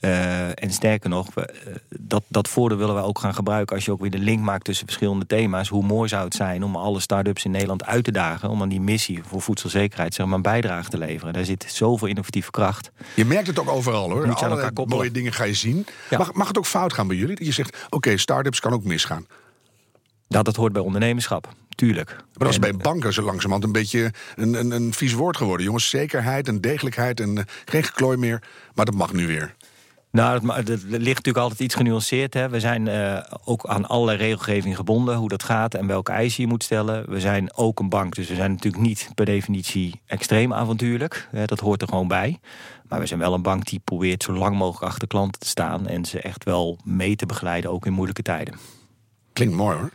Uh, 0.00 0.62
en 0.62 0.70
sterker 0.70 1.10
nog, 1.10 1.34
we, 1.34 1.54
uh, 1.66 1.74
dat, 1.88 2.22
dat 2.28 2.48
voordeel 2.48 2.78
willen 2.78 2.94
we 2.94 3.00
ook 3.00 3.18
gaan 3.18 3.34
gebruiken... 3.34 3.76
als 3.76 3.84
je 3.84 3.92
ook 3.92 4.00
weer 4.00 4.10
de 4.10 4.18
link 4.18 4.40
maakt 4.40 4.64
tussen 4.64 4.86
verschillende 4.86 5.26
thema's. 5.26 5.68
Hoe 5.68 5.82
mooi 5.82 6.08
zou 6.08 6.24
het 6.24 6.34
zijn 6.34 6.64
om 6.64 6.76
alle 6.76 7.00
start-ups 7.00 7.44
in 7.44 7.50
Nederland 7.50 7.84
uit 7.84 8.04
te 8.04 8.12
dagen... 8.12 8.48
om 8.48 8.62
aan 8.62 8.68
die 8.68 8.80
missie 8.80 9.20
voor 9.26 9.42
voedselzekerheid 9.42 10.14
zeg 10.14 10.26
maar, 10.26 10.34
een 10.34 10.42
bijdrage 10.42 10.90
te 10.90 10.98
leveren. 10.98 11.32
Daar 11.32 11.44
zit 11.44 11.64
zoveel 11.68 12.08
innovatieve 12.08 12.50
kracht. 12.50 12.90
Je 13.14 13.24
merkt 13.24 13.46
het 13.46 13.58
ook 13.58 13.70
overal 13.70 14.10
hoor. 14.10 14.34
Alle 14.34 14.72
mooie 14.86 15.10
dingen 15.10 15.32
ga 15.32 15.44
je 15.44 15.54
zien. 15.54 15.86
Ja. 16.10 16.18
Mag, 16.18 16.32
mag 16.32 16.48
het 16.48 16.58
ook 16.58 16.66
fout 16.66 16.92
gaan 16.92 17.08
bij 17.08 17.16
jullie? 17.16 17.36
Dat 17.36 17.46
je 17.46 17.52
zegt, 17.52 17.76
oké, 17.84 17.96
okay, 17.96 18.16
start-ups 18.16 18.60
kan 18.60 18.72
ook 18.72 18.84
misgaan. 18.84 19.26
Dat, 20.28 20.44
dat 20.44 20.56
hoort 20.56 20.72
bij 20.72 20.82
ondernemerschap 20.82 21.54
tuurlijk. 21.76 22.10
Maar 22.10 22.26
dat 22.38 22.48
is 22.48 22.58
bij 22.58 22.76
banken 22.76 23.12
zo 23.12 23.22
langzamerhand 23.22 23.64
een 23.64 23.72
beetje 23.72 24.12
een, 24.36 24.54
een, 24.54 24.70
een 24.70 24.92
vies 24.92 25.12
woord 25.12 25.36
geworden. 25.36 25.66
Jongens, 25.66 25.88
zekerheid 25.88 26.48
en 26.48 26.60
degelijkheid 26.60 27.20
en 27.20 27.36
uh, 27.36 27.42
geen 27.64 27.82
geklooi 27.82 28.16
meer. 28.16 28.42
Maar 28.74 28.84
dat 28.84 28.94
mag 28.94 29.12
nu 29.12 29.26
weer. 29.26 29.54
Nou, 30.16 30.52
het, 30.52 30.68
ligt 30.82 30.90
natuurlijk 30.90 31.36
altijd 31.36 31.60
iets 31.60 31.74
genuanceerd. 31.74 32.34
Hè. 32.34 32.48
We 32.48 32.60
zijn 32.60 32.86
uh, 32.86 33.18
ook 33.44 33.66
aan 33.66 33.86
alle 33.86 34.14
regelgeving 34.14 34.76
gebonden, 34.76 35.16
hoe 35.16 35.28
dat 35.28 35.42
gaat 35.42 35.74
en 35.74 35.86
welke 35.86 36.12
eisen 36.12 36.42
je 36.42 36.48
moet 36.48 36.62
stellen. 36.62 37.10
We 37.10 37.20
zijn 37.20 37.56
ook 37.56 37.80
een 37.80 37.88
bank, 37.88 38.14
dus 38.14 38.28
we 38.28 38.34
zijn 38.34 38.50
natuurlijk 38.50 38.82
niet 38.82 39.10
per 39.14 39.24
definitie 39.24 40.00
extreem 40.06 40.52
avontuurlijk. 40.52 41.28
Hè. 41.30 41.44
Dat 41.44 41.60
hoort 41.60 41.82
er 41.82 41.88
gewoon 41.88 42.08
bij. 42.08 42.38
Maar 42.88 43.00
we 43.00 43.06
zijn 43.06 43.20
wel 43.20 43.34
een 43.34 43.42
bank 43.42 43.66
die 43.66 43.80
probeert 43.84 44.22
zo 44.22 44.32
lang 44.32 44.56
mogelijk 44.56 44.92
achter 44.92 45.08
klanten 45.08 45.40
te 45.40 45.48
staan 45.48 45.86
en 45.86 46.04
ze 46.04 46.20
echt 46.20 46.44
wel 46.44 46.78
mee 46.84 47.16
te 47.16 47.26
begeleiden, 47.26 47.70
ook 47.70 47.86
in 47.86 47.92
moeilijke 47.92 48.22
tijden. 48.22 48.54
Klinkt 49.32 49.54
mooi 49.54 49.76
hoor 49.76 49.90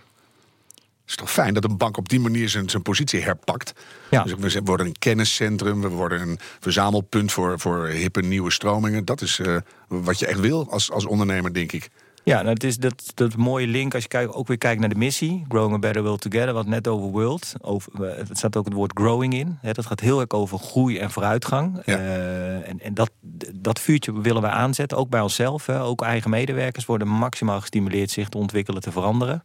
is 1.12 1.18
toch 1.18 1.32
fijn 1.32 1.54
dat 1.54 1.64
een 1.64 1.78
bank 1.78 1.98
op 1.98 2.10
die 2.10 2.20
manier 2.20 2.50
zijn, 2.50 2.70
zijn 2.70 2.82
positie 2.82 3.22
herpakt. 3.22 3.74
Ja. 4.10 4.24
Dus 4.24 4.54
we 4.54 4.62
worden 4.64 4.86
een 4.86 4.98
kenniscentrum, 5.00 5.82
we 5.82 5.90
worden 5.90 6.22
een 6.22 6.40
verzamelpunt 6.60 7.32
voor, 7.32 7.60
voor 7.60 7.88
hippe 7.88 8.22
nieuwe 8.22 8.52
stromingen. 8.52 9.06
Dat 9.06 9.22
is 9.22 9.40
uh, 9.40 9.58
wat 9.88 10.20
je 10.20 10.26
echt 10.26 10.40
wil 10.40 10.72
als, 10.72 10.92
als 10.92 11.06
ondernemer, 11.06 11.54
denk 11.54 11.72
ik. 11.72 11.90
Ja, 12.24 12.36
nou, 12.36 12.54
het 12.54 12.64
is 12.64 12.78
dat, 12.78 13.12
dat 13.14 13.38
mooie 13.38 13.68
link 13.68 13.94
als 13.94 14.04
je 14.04 14.10
kijkt, 14.10 14.34
ook 14.34 14.48
weer 14.48 14.58
kijkt 14.58 14.80
naar 14.80 14.90
de 14.90 14.96
missie. 14.96 15.46
Growing 15.48 15.74
a 15.74 15.80
Better 15.80 16.04
World 16.04 16.22
Together, 16.22 16.54
wat 16.54 16.66
net 16.66 16.88
over 16.88 17.10
world. 17.10 17.54
Over, 17.62 17.92
het 18.08 18.30
eh, 18.30 18.36
staat 18.36 18.56
ook 18.56 18.66
het 18.66 18.74
woord 18.74 18.92
growing 18.94 19.34
in. 19.34 19.58
Hè, 19.62 19.72
dat 19.72 19.86
gaat 19.86 20.00
heel 20.00 20.20
erg 20.20 20.30
over 20.30 20.58
groei 20.58 20.98
en 20.98 21.12
vooruitgang. 21.12 21.82
Ja. 21.86 21.98
Uh, 21.98 22.70
en 22.70 22.80
en 22.80 22.94
dat, 22.94 23.12
dat 23.54 23.80
vuurtje 23.80 24.22
willen 24.22 24.42
we 24.42 24.48
aanzetten, 24.48 24.98
ook 24.98 25.10
bij 25.10 25.22
onszelf. 25.22 25.66
Hè. 25.66 25.82
Ook 25.82 26.02
eigen 26.02 26.30
medewerkers 26.30 26.86
worden 26.86 27.08
maximaal 27.08 27.60
gestimuleerd 27.60 28.12
zich 28.12 28.30
te 28.30 28.38
ontwikkelen, 28.38 28.82
te 28.82 28.92
veranderen. 28.92 29.42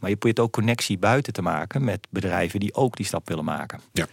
Maar 0.00 0.10
je 0.10 0.16
probeert 0.16 0.40
ook 0.40 0.52
connectie 0.52 0.98
buiten 0.98 1.32
te 1.32 1.42
maken 1.42 1.84
met 1.84 2.06
bedrijven 2.10 2.60
die 2.60 2.74
ook 2.74 2.96
die 2.96 3.06
stap 3.06 3.28
willen 3.28 3.44
maken. 3.44 3.80
Ja. 3.92 4.06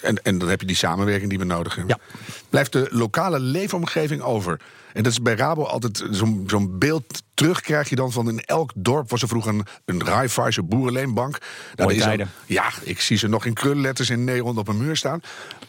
En, 0.00 0.22
en 0.22 0.38
dan 0.38 0.48
heb 0.48 0.60
je 0.60 0.66
die 0.66 0.76
samenwerking 0.76 1.30
die 1.30 1.38
we 1.38 1.44
nodig 1.44 1.74
hebben. 1.74 1.98
Ja. 2.06 2.20
Blijft 2.48 2.72
de 2.72 2.88
lokale 2.90 3.40
leefomgeving 3.40 4.22
over? 4.22 4.60
En 4.92 5.02
dat 5.02 5.12
is 5.12 5.22
bij 5.22 5.34
Rabo 5.34 5.64
altijd 5.64 6.04
zo'n 6.10 6.44
zo'n 6.46 6.78
beeld 6.78 7.22
terug 7.34 7.60
krijg 7.60 7.88
je 7.88 7.96
dan 7.96 8.12
van 8.12 8.28
in 8.28 8.40
elk 8.40 8.72
dorp 8.74 9.10
was 9.10 9.22
er 9.22 9.28
vroeger 9.28 9.54
een, 9.54 9.66
een 9.84 10.04
Raiffeisen 10.04 10.68
boerenleenbank. 10.68 11.38
Nou, 11.74 11.94
is 11.94 12.06
al, 12.06 12.16
ja, 12.46 12.70
ik 12.82 13.00
zie 13.00 13.16
ze 13.16 13.28
nog 13.28 13.44
in 13.44 13.54
krulletters 13.54 14.10
in 14.10 14.24
Nederland 14.24 14.58
op 14.58 14.68
een 14.68 14.76
muur 14.76 14.96
staan. 14.96 15.20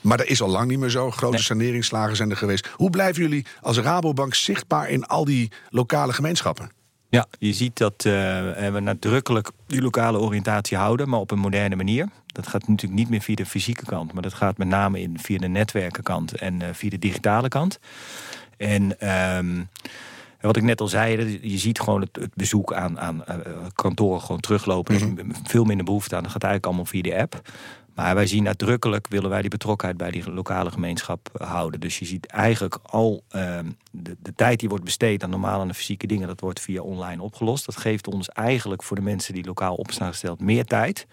Maar 0.02 0.18
dat 0.18 0.28
is 0.28 0.42
al 0.42 0.50
lang 0.50 0.68
niet 0.68 0.80
meer 0.80 0.90
zo. 0.90 1.12
Grote 1.12 1.36
nee. 1.36 1.44
saneringsslagen 1.44 2.16
zijn 2.16 2.30
er 2.30 2.38
geweest. 2.38 2.68
Hoe 2.68 2.90
blijven 2.90 3.22
jullie 3.22 3.46
als 3.62 3.78
Rabobank 3.78 4.34
zichtbaar 4.34 4.90
in 4.90 5.06
al 5.06 5.26
die 5.26 5.52
lokale 5.70 6.14
gemeenschappen? 6.14 6.72
Ja, 7.10 7.26
je 7.40 7.54
ziet 7.54 7.78
dat 7.78 8.06
uh, 8.08 8.14
we 8.72 8.80
nadrukkelijk 8.80 9.52
die 9.68 9.82
lokale 9.82 10.20
oriëntatie 10.20 10.78
houden, 10.78 11.10
maar 11.10 11.20
op 11.20 11.32
een 11.32 11.40
moderne 11.40 11.76
manier. 11.76 12.10
Dat 12.26 12.48
gaat 12.48 12.68
natuurlijk 12.68 13.00
niet 13.00 13.10
meer 13.10 13.22
via 13.22 13.36
de 13.36 13.46
fysieke 13.46 13.86
kant, 13.86 14.14
maar 14.14 14.22
dat 14.22 14.34
gaat 14.34 14.58
met 14.58 14.68
name 14.68 15.02
in, 15.02 15.20
via 15.20 15.38
de 15.38 15.48
netwerkenkant 15.48 16.34
en 16.34 16.60
uh, 16.60 16.68
via 16.72 16.90
de 16.90 17.00
digitale 17.00 17.48
kant. 17.48 17.80
En 18.58 19.10
um, 19.38 19.68
En 20.40 20.48
wat 20.48 20.58
ik 20.58 20.64
net 20.64 20.82
al 20.82 20.88
zei, 20.88 21.40
je 21.42 21.58
ziet 21.58 21.80
gewoon 21.80 22.02
het, 22.02 22.16
het 22.16 22.36
bezoek 22.36 22.74
aan, 22.74 23.00
aan 23.00 23.24
uh, 23.30 23.36
kantoren 23.74 24.22
gewoon 24.22 24.40
teruglopen. 24.40 24.96
Er 24.96 25.02
is 25.02 25.38
veel 25.44 25.64
minder 25.64 25.86
behoefte 25.86 26.16
aan. 26.16 26.24
Dat 26.24 26.32
gaat 26.32 26.44
eigenlijk 26.44 26.66
allemaal 26.66 26.92
via 26.92 27.02
de 27.02 27.22
app. 27.22 27.42
Maar 27.96 28.16
wij 28.16 28.28
zien 28.28 28.44
nadrukkelijk, 28.44 29.08
willen 29.08 29.30
wij 29.30 29.42
die 29.42 29.50
betrokkenheid 29.50 29.98
bij 29.98 30.12
die 30.12 30.32
lokale 30.32 30.72
gemeenschap 30.72 31.30
houden. 31.38 31.80
Dus 31.80 32.00
je 32.00 32.06
ziet 32.06 32.26
eigenlijk 32.26 32.80
al 32.84 33.24
uh, 33.32 33.60
de, 33.92 34.16
de, 34.20 34.34
tijd 34.36 34.60
die 34.60 34.70
wordt 34.70 34.84
besteed 34.84 35.24
aan 35.24 35.30
normale 35.30 35.64
en 35.64 35.76
fysieke 35.76 36.08
dingen, 36.08 36.28
dat 36.28 36.40
wordt 36.40 36.60
via 36.60 36.82
online 36.82 37.22
opgelost. 37.22 37.66
Dat 37.66 37.78
geeft 37.78 38.08
ons 38.08 38.30
eigenlijk 38.30 38.84
voor 38.84 38.96
de 38.96 39.02
mensen 39.02 39.34
die 39.34 39.46
lokaal 39.46 39.76
op 39.76 39.92
staan 39.92 40.08
gesteld 40.08 40.42
meer 40.42 40.66
tijd 40.66 41.08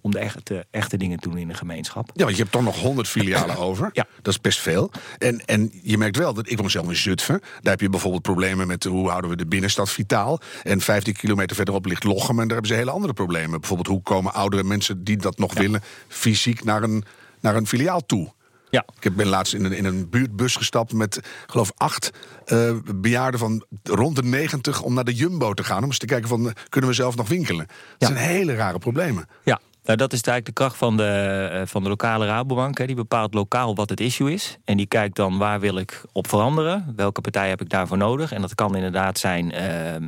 om 0.00 0.10
de 0.10 0.18
echte, 0.18 0.66
echte 0.70 0.96
dingen 0.96 1.18
te 1.18 1.28
doen 1.28 1.38
in 1.38 1.48
de 1.48 1.54
gemeenschap. 1.54 2.10
Ja, 2.14 2.24
want 2.24 2.36
je 2.36 2.42
hebt 2.42 2.54
toch 2.54 2.62
nog 2.64 2.80
100 2.80 3.08
filialen 3.08 3.56
over. 3.68 3.90
Ja. 3.92 4.06
Dat 4.22 4.32
is 4.32 4.40
best 4.40 4.60
veel. 4.60 4.90
En, 5.18 5.44
en 5.44 5.70
je 5.82 5.98
merkt 5.98 6.16
wel 6.16 6.34
dat 6.34 6.50
ik 6.50 6.58
woon 6.58 6.70
zelf 6.70 6.88
in 6.88 6.96
Zutphen. 6.96 7.40
Daar 7.40 7.72
heb 7.72 7.80
je 7.80 7.88
bijvoorbeeld 7.88 8.22
problemen 8.22 8.66
met 8.66 8.84
hoe 8.84 9.08
houden 9.08 9.30
we 9.30 9.36
de 9.36 9.46
binnenstad 9.46 9.90
vitaal. 9.90 10.40
En 10.62 10.80
15 10.80 11.14
kilometer 11.14 11.56
verderop 11.56 11.86
ligt 11.86 12.04
Lochem 12.04 12.30
en 12.40 12.44
daar 12.48 12.56
hebben 12.56 12.66
ze 12.66 12.74
hele 12.74 12.90
andere 12.90 13.12
problemen. 13.12 13.58
Bijvoorbeeld 13.60 13.88
hoe 13.88 14.02
komen 14.02 14.32
oudere 14.34 14.64
mensen 14.64 15.04
die 15.04 15.16
dat 15.16 15.38
nog 15.38 15.54
willen 15.54 15.82
fysiek 16.08 16.64
naar 16.64 16.82
een, 16.82 17.04
naar 17.40 17.56
een 17.56 17.66
filiaal 17.66 18.06
toe. 18.06 18.32
Ja. 18.70 18.84
Ik 19.00 19.16
ben 19.16 19.26
laatst 19.26 19.54
in 19.54 19.64
een, 19.64 19.72
in 19.72 19.84
een 19.84 20.08
buurtbus 20.10 20.56
gestapt 20.56 20.92
met, 20.92 21.20
geloof 21.46 21.72
acht 21.76 22.10
uh, 22.46 22.72
bejaarden 22.94 23.40
van 23.40 23.64
rond 23.82 24.16
de 24.16 24.22
90 24.22 24.82
om 24.82 24.94
naar 24.94 25.04
de 25.04 25.14
Jumbo 25.14 25.54
te 25.54 25.64
gaan. 25.64 25.78
Om 25.82 25.84
eens 25.84 25.98
te 25.98 26.06
kijken 26.06 26.28
van, 26.28 26.52
kunnen 26.68 26.90
we 26.90 26.96
zelf 26.96 27.16
nog 27.16 27.28
winkelen? 27.28 27.66
Dat 27.98 28.08
Ja. 28.08 28.16
zijn 28.16 28.28
hele 28.28 28.54
rare 28.54 28.78
problemen. 28.78 29.28
Ja, 29.44 29.60
nou, 29.84 29.96
dat 29.98 30.12
is 30.12 30.22
eigenlijk 30.22 30.46
de 30.46 30.52
kracht 30.52 30.76
van 30.76 30.96
de, 30.96 31.48
eh, 31.52 31.62
van 31.64 31.82
de 31.82 31.88
lokale 31.88 32.26
Rabobank. 32.26 32.78
Hè. 32.78 32.86
Die 32.86 32.96
bepaalt 32.96 33.34
lokaal 33.34 33.74
wat 33.74 33.90
het 33.90 34.00
issue 34.00 34.32
is. 34.32 34.58
En 34.64 34.76
die 34.76 34.86
kijkt 34.86 35.16
dan 35.16 35.38
waar 35.38 35.60
wil 35.60 35.76
ik 35.76 36.02
op 36.12 36.28
veranderen. 36.28 36.92
Welke 36.96 37.20
partij 37.20 37.48
heb 37.48 37.60
ik 37.60 37.68
daarvoor 37.68 37.96
nodig? 37.96 38.32
En 38.32 38.40
dat 38.40 38.54
kan 38.54 38.76
inderdaad 38.76 39.18
zijn 39.18 39.52
eh, 39.52 39.94
eh, 39.94 40.02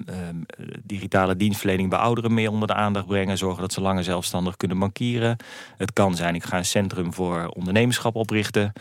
digitale 0.82 1.36
dienstverlening 1.36 1.90
bij 1.90 1.98
ouderen 1.98 2.34
meer 2.34 2.50
onder 2.50 2.68
de 2.68 2.74
aandacht 2.74 3.06
brengen. 3.06 3.38
Zorgen 3.38 3.60
dat 3.60 3.72
ze 3.72 3.80
langer 3.80 4.04
zelfstandig 4.04 4.56
kunnen 4.56 4.78
bankieren. 4.78 5.36
Het 5.76 5.92
kan 5.92 6.16
zijn, 6.16 6.34
ik 6.34 6.44
ga 6.44 6.56
een 6.56 6.64
centrum 6.64 7.14
voor 7.14 7.46
ondernemerschap 7.46 8.14
oprichten. 8.14 8.72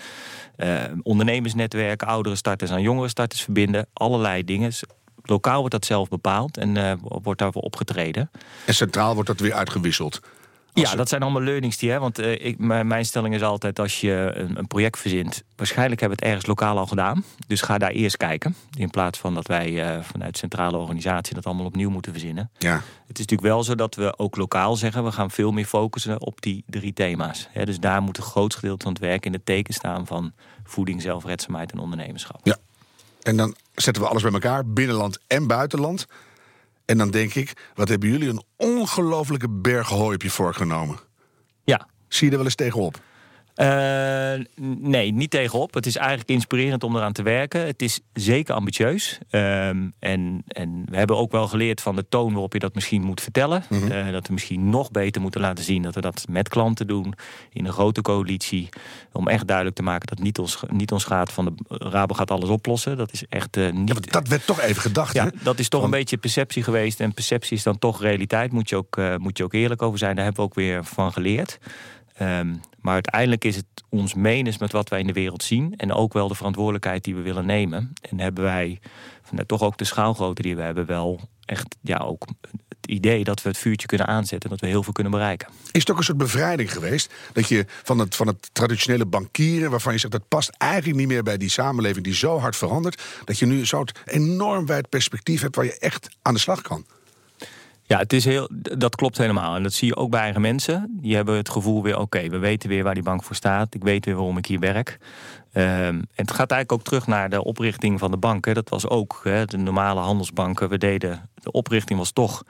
Uh, 0.58 0.82
ondernemersnetwerken, 1.04 2.08
ouderen 2.08 2.38
starters 2.38 2.72
aan 2.72 2.82
jongeren 2.82 3.10
starters 3.10 3.42
verbinden. 3.42 3.88
Allerlei 3.94 4.44
dingen. 4.44 4.72
Lokaal 5.24 5.60
wordt 5.60 5.72
dat 5.72 5.86
zelf 5.86 6.10
bepaald 6.10 6.58
en 6.58 6.76
uh, 6.76 6.94
wordt 7.02 7.40
daarvoor 7.40 7.62
opgetreden. 7.62 8.32
En 8.66 8.74
centraal 8.74 9.14
wordt 9.14 9.30
dat 9.30 9.40
weer 9.40 9.54
uitgewisseld. 9.54 10.20
Ja, 10.74 10.96
dat 10.96 11.10
zijn 11.10 11.22
allemaal 11.22 11.42
learnings 11.42 11.78
die, 11.78 11.92
hè. 11.92 12.00
Want 12.00 12.20
uh, 12.20 12.46
ik, 12.46 12.58
mijn 12.60 13.06
stelling 13.06 13.36
is 13.36 13.42
altijd, 13.42 13.80
als 13.80 14.02
je 14.02 14.32
een, 14.34 14.58
een, 14.58 14.68
project 14.68 15.00
verzint... 15.00 15.44
waarschijnlijk 15.56 16.00
hebben 16.00 16.18
we 16.18 16.26
het 16.26 16.34
ergens 16.34 16.50
lokaal 16.50 16.78
al 16.78 16.88
gedaan. 16.88 17.24
Dus 17.48 17.62
ga 17.62 17.78
daar 17.78 17.90
eerst 17.90 18.18
kijken. 18.18 18.56
In 18.78 18.90
plaats 18.90 19.20
van 19.20 19.34
dat 19.34 19.48
wij 19.48 19.96
uh, 19.96 20.04
vanuit 20.04 20.38
centrale 20.38 20.78
organisatie 20.78 21.36
dat 21.36 21.46
allemaal 21.46 21.66
opnieuw 21.66 21.90
moeten 21.90 22.12
verzinnen. 22.12 22.50
Ja. 22.58 22.74
Het 23.08 23.20
is 23.20 23.26
natuurlijk 23.26 23.42
wel 23.42 23.64
zo 23.64 23.76
dat 23.76 23.96
we 23.96 24.18
ook 24.18 24.36
lokaal 24.36 24.76
zeggen... 24.76 25.04
we 25.04 25.12
gaan 25.12 25.32
veel 25.32 25.52
meer 25.52 25.66
focussen 25.66 26.22
op 26.22 26.42
die 26.42 26.64
drie 26.68 26.94
thema's. 26.94 27.48
Hè. 27.52 27.66
Dus 27.66 27.80
daar 27.80 28.02
moet 28.02 28.18
een 28.18 28.24
groot 28.24 28.56
gedeelte 28.56 28.84
van 28.84 28.94
het 28.94 29.02
werk 29.02 29.26
in 29.26 29.34
het 29.34 29.46
teken 29.46 29.74
staan... 29.74 30.08
van 30.08 30.34
voeding, 30.64 31.02
zelfredzaamheid 31.02 31.72
en 31.72 31.80
ondernemerschap. 31.80 32.40
Ja. 32.44 32.58
En 33.22 33.38
dan 33.38 33.56
zetten 33.76 34.04
we 34.04 34.10
alles 34.10 34.24
bij 34.24 34.32
elkaar, 34.32 34.66
binnenland 34.66 35.20
en 35.28 35.48
buitenland... 35.48 36.08
En 36.86 36.98
dan 36.98 37.12
denk 37.12 37.34
ik, 37.34 37.70
wat 37.74 37.90
hebben 37.90 38.10
jullie 38.10 38.30
een 38.30 38.44
ongelofelijke 38.56 39.50
berg 39.50 39.90
hooi 39.90 40.16
op 40.16 40.22
je 40.22 40.30
voorgenomen? 40.30 41.00
Ja. 41.64 41.88
Zie 42.08 42.26
je 42.26 42.32
er 42.32 42.38
wel 42.38 42.46
eens 42.46 42.56
tegenop? 42.56 43.00
Uh, 43.62 44.46
nee, 44.80 45.14
niet 45.14 45.30
tegenop. 45.30 45.74
Het 45.74 45.86
is 45.86 45.96
eigenlijk 45.96 46.30
inspirerend 46.30 46.84
om 46.84 46.96
eraan 46.96 47.12
te 47.12 47.24
werken. 47.24 47.66
Het 47.66 47.82
is 47.82 48.00
zeker 48.14 48.56
ambitieus. 48.56 49.20
Um, 49.32 49.94
en, 50.00 50.44
en 50.48 50.84
we 50.90 50.98
hebben 50.98 51.18
ook 51.18 51.32
wel 51.32 51.48
geleerd 51.48 51.82
van 51.82 51.96
de 51.96 52.06
toon 52.10 52.32
waarop 52.32 52.54
je 52.54 52.60
dat 52.60 52.74
misschien 52.74 53.02
moet 53.02 53.22
vertellen. 53.22 53.64
Mm 53.70 53.80
-hmm. 53.80 53.92
uh, 53.92 54.12
dat 54.12 54.28
we 54.28 54.34
misschien 54.34 54.70
nog 54.70 54.92
beter 54.92 55.22
moeten 55.22 55.42
laten 55.42 55.64
zien 55.64 55.82
dat 55.82 55.96
we 55.96 56.02
dat 56.02 56.26
met 56.30 56.50
klanten 56.50 56.88
doen. 56.88 57.14
In 57.52 57.66
een 57.66 57.72
grote 57.72 58.02
coalitie. 58.02 58.70
Om 59.12 59.28
echt 59.28 59.48
duidelijk 59.48 59.76
te 59.76 59.84
maken 59.84 60.08
dat 60.08 60.18
het 60.18 60.26
niet 60.26 60.40
ons, 60.40 60.60
niet 60.68 60.92
ons 60.92 61.04
gaat 61.04 61.32
van 61.32 61.46
de 61.46 61.54
Rabo 61.68 62.14
gaat 62.14 62.32
alles 62.32 62.50
oplossen. 62.50 62.98
Dat 62.98 63.12
is 63.12 63.24
echt 63.30 63.58
uh, 63.58 63.72
niet... 63.72 63.90
Ja, 63.90 64.12
dat 64.12 64.28
werd 64.28 64.46
toch 64.46 64.62
even 64.62 64.82
gedacht, 64.82 65.14
ja? 65.14 65.32
Dat 65.44 65.60
is 65.60 65.70
toch 65.70 65.82
van... 65.82 65.92
een 65.92 65.98
beetje 65.98 66.18
perceptie 66.18 66.64
geweest. 66.64 67.00
En 67.00 67.14
perceptie 67.14 67.58
is 67.58 67.64
dan 67.64 67.80
toch 67.80 68.02
realiteit. 68.02 68.52
Moet 68.52 68.70
je 68.70 68.76
ook, 68.76 69.02
moet 69.18 69.38
je 69.38 69.44
ook 69.44 69.54
eerlijk 69.54 69.82
over 69.82 70.00
zijn. 70.00 70.16
Daar 70.16 70.24
hebben 70.24 70.44
we 70.44 70.50
ook 70.50 70.56
weer 70.56 70.86
van 70.86 71.14
geleerd. 71.14 71.60
Um, 72.22 72.62
maar 72.82 72.94
uiteindelijk 72.94 73.44
is 73.44 73.56
het 73.56 73.66
ons 73.90 74.14
menens 74.14 74.58
met 74.58 74.72
wat 74.72 74.90
wij 74.90 75.00
in 75.00 75.08
de 75.08 75.14
wereld 75.14 75.44
zien. 75.44 75.74
En 75.78 75.94
ook 75.94 76.14
wel 76.14 76.28
de 76.28 76.36
verantwoordelijkheid 76.36 77.04
die 77.04 77.16
we 77.16 77.22
willen 77.22 77.46
nemen. 77.46 77.94
En 78.10 78.20
hebben 78.20 78.44
wij, 78.44 78.80
nou, 79.32 79.46
toch 79.46 79.62
ook 79.62 79.78
de 79.78 79.84
schaalgrootte 79.84 80.42
die 80.42 80.56
we 80.56 80.62
hebben, 80.62 80.86
wel 80.86 81.20
echt 81.46 81.76
ja, 81.82 81.98
ook 81.98 82.28
het 82.68 82.88
idee 82.88 83.24
dat 83.24 83.42
we 83.42 83.50
het 83.50 83.58
vuurtje 83.58 83.88
kunnen 83.88 84.08
aanzetten. 84.08 84.50
Dat 84.50 84.60
we 84.60 84.68
heel 84.68 84.84
veel 84.84 84.94
kunnen 84.94 85.12
bereiken. 85.12 85.48
Is 85.72 85.80
het 85.80 85.92
ook 85.92 85.98
een 85.98 86.04
soort 86.04 86.18
bevrijding 86.18 86.72
geweest? 86.72 87.14
Dat 87.34 87.48
je 87.48 87.66
van 87.68 88.00
het, 88.00 88.16
van 88.16 88.28
het 88.28 88.50
traditionele 88.52 89.06
bankieren, 89.06 89.72
waarvan 89.72 89.94
je 89.94 90.00
zegt 90.00 90.14
dat 90.14 90.28
past 90.28 90.50
eigenlijk 90.58 91.00
niet 91.00 91.08
meer 91.08 91.24
bij 91.24 91.38
die 91.38 91.50
samenleving 91.50 92.06
die 92.06 92.16
zo 92.16 92.40
hard 92.40 92.56
verandert. 92.56 93.04
Dat 93.26 93.40
je 93.40 93.46
nu 93.46 93.66
soort 93.66 94.00
enorm 94.06 94.66
wijd 94.66 94.90
perspectief 94.90 95.42
hebt 95.42 95.56
waar 95.56 95.66
je 95.66 95.78
echt 95.80 96.10
aan 96.22 96.34
de 96.34 96.40
slag 96.40 96.62
kan. 96.62 96.86
Ja, 97.92 97.98
het 97.98 98.14
is 98.14 98.26
heel, 98.26 98.50
dat 98.78 98.96
klopt 98.96 99.18
helemaal. 99.18 99.56
En 99.56 99.64
dat 99.64 99.74
zie 99.74 99.88
je 99.88 99.96
ook 99.96 100.10
bij 100.10 100.22
eigen 100.22 100.42
mensen. 100.42 100.98
Die 101.02 101.16
hebben 101.16 101.36
het 101.36 101.50
gevoel 101.50 101.84
weer, 101.84 102.00
oké, 102.00 102.30
we 102.30 102.38
weten 102.38 102.70
weer 102.70 102.84
waar 102.84 102.94
die 102.94 103.04
bank 103.04 103.24
voor 103.24 103.36
staat. 103.36 103.76
Ik 103.76 103.84
weet 103.84 104.06
weer 104.06 104.16
waarom 104.16 104.38
ik 104.38 104.46
hier 104.46 104.60
werk. 104.60 104.98
Um, 105.54 105.64
en 105.64 106.08
het 106.16 106.32
gaat 106.32 106.52
eigenlijk 106.52 106.72
ook 106.72 106.84
terug 106.84 107.08
naar 107.08 107.30
de 107.30 107.44
oprichting 107.44 108.00
van 108.00 108.12
de 108.12 108.18
banken. 108.18 108.54
Dat 108.54 108.70
was 108.70 108.88
ook 108.88 109.20
hè, 109.24 109.46
de 109.46 109.58
normale 109.58 110.00
handelsbanken. 110.00 110.70
We 110.70 110.78
deden, 110.78 111.30
de 111.36 111.52
oprichting 111.52 112.00
was 112.00 112.12
toch 112.12 112.44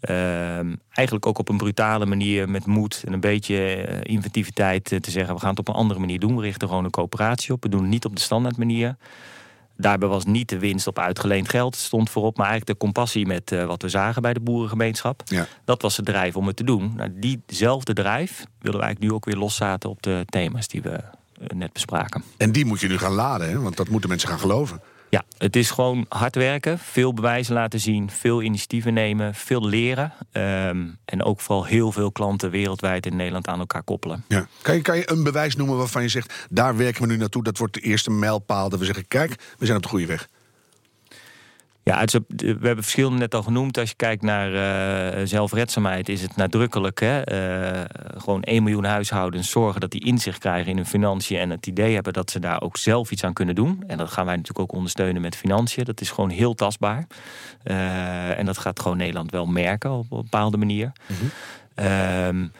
um, 0.00 0.80
eigenlijk 0.92 1.26
ook 1.26 1.38
op 1.38 1.48
een 1.48 1.56
brutale 1.56 2.06
manier 2.06 2.48
met 2.48 2.66
moed 2.66 3.02
en 3.06 3.12
een 3.12 3.20
beetje 3.20 3.88
uh, 3.88 3.98
inventiviteit 4.02 4.92
uh, 4.92 4.98
te 4.98 5.10
zeggen... 5.10 5.34
we 5.34 5.40
gaan 5.40 5.50
het 5.50 5.58
op 5.58 5.68
een 5.68 5.74
andere 5.74 6.00
manier 6.00 6.18
doen. 6.18 6.36
We 6.36 6.42
richten 6.42 6.68
gewoon 6.68 6.84
een 6.84 6.90
coöperatie 6.90 7.52
op. 7.52 7.62
We 7.62 7.68
doen 7.68 7.80
het 7.80 7.90
niet 7.90 8.04
op 8.04 8.16
de 8.16 8.22
standaard 8.22 8.56
manier. 8.56 8.96
Daarbij 9.80 10.08
was 10.08 10.24
niet 10.24 10.48
de 10.48 10.58
winst 10.58 10.86
op 10.86 10.98
uitgeleend 10.98 11.48
geld 11.48 11.76
stond 11.76 12.10
voorop, 12.10 12.36
maar 12.36 12.46
eigenlijk 12.48 12.78
de 12.78 12.84
compassie 12.84 13.26
met 13.26 13.52
uh, 13.52 13.64
wat 13.64 13.82
we 13.82 13.88
zagen 13.88 14.22
bij 14.22 14.32
de 14.32 14.40
boerengemeenschap. 14.40 15.22
Ja. 15.24 15.46
Dat 15.64 15.82
was 15.82 15.96
de 15.96 16.02
drijf 16.02 16.36
om 16.36 16.46
het 16.46 16.56
te 16.56 16.64
doen. 16.64 16.92
Nou, 16.96 17.10
diezelfde 17.14 17.92
drijf 17.92 18.44
willen 18.58 18.78
we 18.78 18.84
eigenlijk 18.84 19.00
nu 19.00 19.12
ook 19.12 19.24
weer 19.24 19.36
loszaten 19.36 19.90
op 19.90 20.02
de 20.02 20.22
thema's 20.26 20.68
die 20.68 20.82
we 20.82 20.90
uh, 20.90 21.46
net 21.54 21.72
bespraken. 21.72 22.22
En 22.36 22.52
die 22.52 22.64
moet 22.64 22.80
je 22.80 22.88
nu 22.88 22.98
gaan 22.98 23.12
laden, 23.12 23.48
hè? 23.50 23.60
want 23.60 23.76
dat 23.76 23.88
moeten 23.88 24.08
mensen 24.08 24.28
gaan 24.28 24.38
geloven. 24.38 24.80
Ja, 25.10 25.24
het 25.38 25.56
is 25.56 25.70
gewoon 25.70 26.06
hard 26.08 26.34
werken, 26.34 26.78
veel 26.78 27.14
bewijzen 27.14 27.54
laten 27.54 27.80
zien, 27.80 28.10
veel 28.10 28.42
initiatieven 28.42 28.94
nemen, 28.94 29.34
veel 29.34 29.66
leren. 29.66 30.12
Um, 30.32 30.98
en 31.04 31.22
ook 31.22 31.40
vooral 31.40 31.64
heel 31.64 31.92
veel 31.92 32.12
klanten 32.12 32.50
wereldwijd 32.50 33.06
in 33.06 33.16
Nederland 33.16 33.46
aan 33.46 33.58
elkaar 33.58 33.82
koppelen. 33.82 34.24
Ja. 34.28 34.46
Kan, 34.62 34.74
je, 34.74 34.82
kan 34.82 34.96
je 34.96 35.10
een 35.10 35.22
bewijs 35.22 35.56
noemen 35.56 35.76
waarvan 35.76 36.02
je 36.02 36.08
zegt, 36.08 36.46
daar 36.50 36.76
werken 36.76 37.02
we 37.02 37.08
nu 37.08 37.16
naartoe, 37.16 37.42
dat 37.42 37.58
wordt 37.58 37.74
de 37.74 37.80
eerste 37.80 38.10
mijlpaal 38.10 38.68
dat 38.68 38.78
we 38.78 38.84
zeggen, 38.84 39.08
kijk, 39.08 39.54
we 39.58 39.64
zijn 39.64 39.76
op 39.76 39.82
de 39.82 39.88
goede 39.88 40.06
weg. 40.06 40.28
Ja, 41.82 42.02
is, 42.02 42.12
we 42.12 42.46
hebben 42.46 42.82
verschillende 42.82 43.18
net 43.18 43.34
al 43.34 43.42
genoemd. 43.42 43.78
Als 43.78 43.88
je 43.88 43.96
kijkt 43.96 44.22
naar 44.22 44.52
uh, 45.18 45.26
zelfredzaamheid, 45.26 46.08
is 46.08 46.22
het 46.22 46.36
nadrukkelijk. 46.36 47.00
Hè? 47.00 47.32
Uh, 47.72 47.84
gewoon 48.16 48.42
1 48.42 48.62
miljoen 48.62 48.84
huishoudens 48.84 49.50
zorgen 49.50 49.80
dat 49.80 49.90
die 49.90 50.04
inzicht 50.04 50.38
krijgen 50.38 50.70
in 50.70 50.76
hun 50.76 50.86
financiën. 50.86 51.38
En 51.38 51.50
het 51.50 51.66
idee 51.66 51.94
hebben 51.94 52.12
dat 52.12 52.30
ze 52.30 52.38
daar 52.38 52.62
ook 52.62 52.76
zelf 52.76 53.10
iets 53.10 53.24
aan 53.24 53.32
kunnen 53.32 53.54
doen. 53.54 53.84
En 53.86 53.98
dat 53.98 54.10
gaan 54.10 54.24
wij 54.26 54.36
natuurlijk 54.36 54.70
ook 54.70 54.76
ondersteunen 54.76 55.22
met 55.22 55.36
financiën. 55.36 55.84
Dat 55.84 56.00
is 56.00 56.10
gewoon 56.10 56.30
heel 56.30 56.54
tastbaar. 56.54 57.06
Uh, 57.64 58.38
en 58.38 58.46
dat 58.46 58.58
gaat 58.58 58.80
gewoon 58.80 58.96
Nederland 58.96 59.30
wel 59.30 59.46
merken 59.46 59.90
op 59.90 60.10
een 60.10 60.22
bepaalde 60.22 60.56
manier. 60.56 60.92
Mm 61.06 61.16
-hmm. 61.74 62.52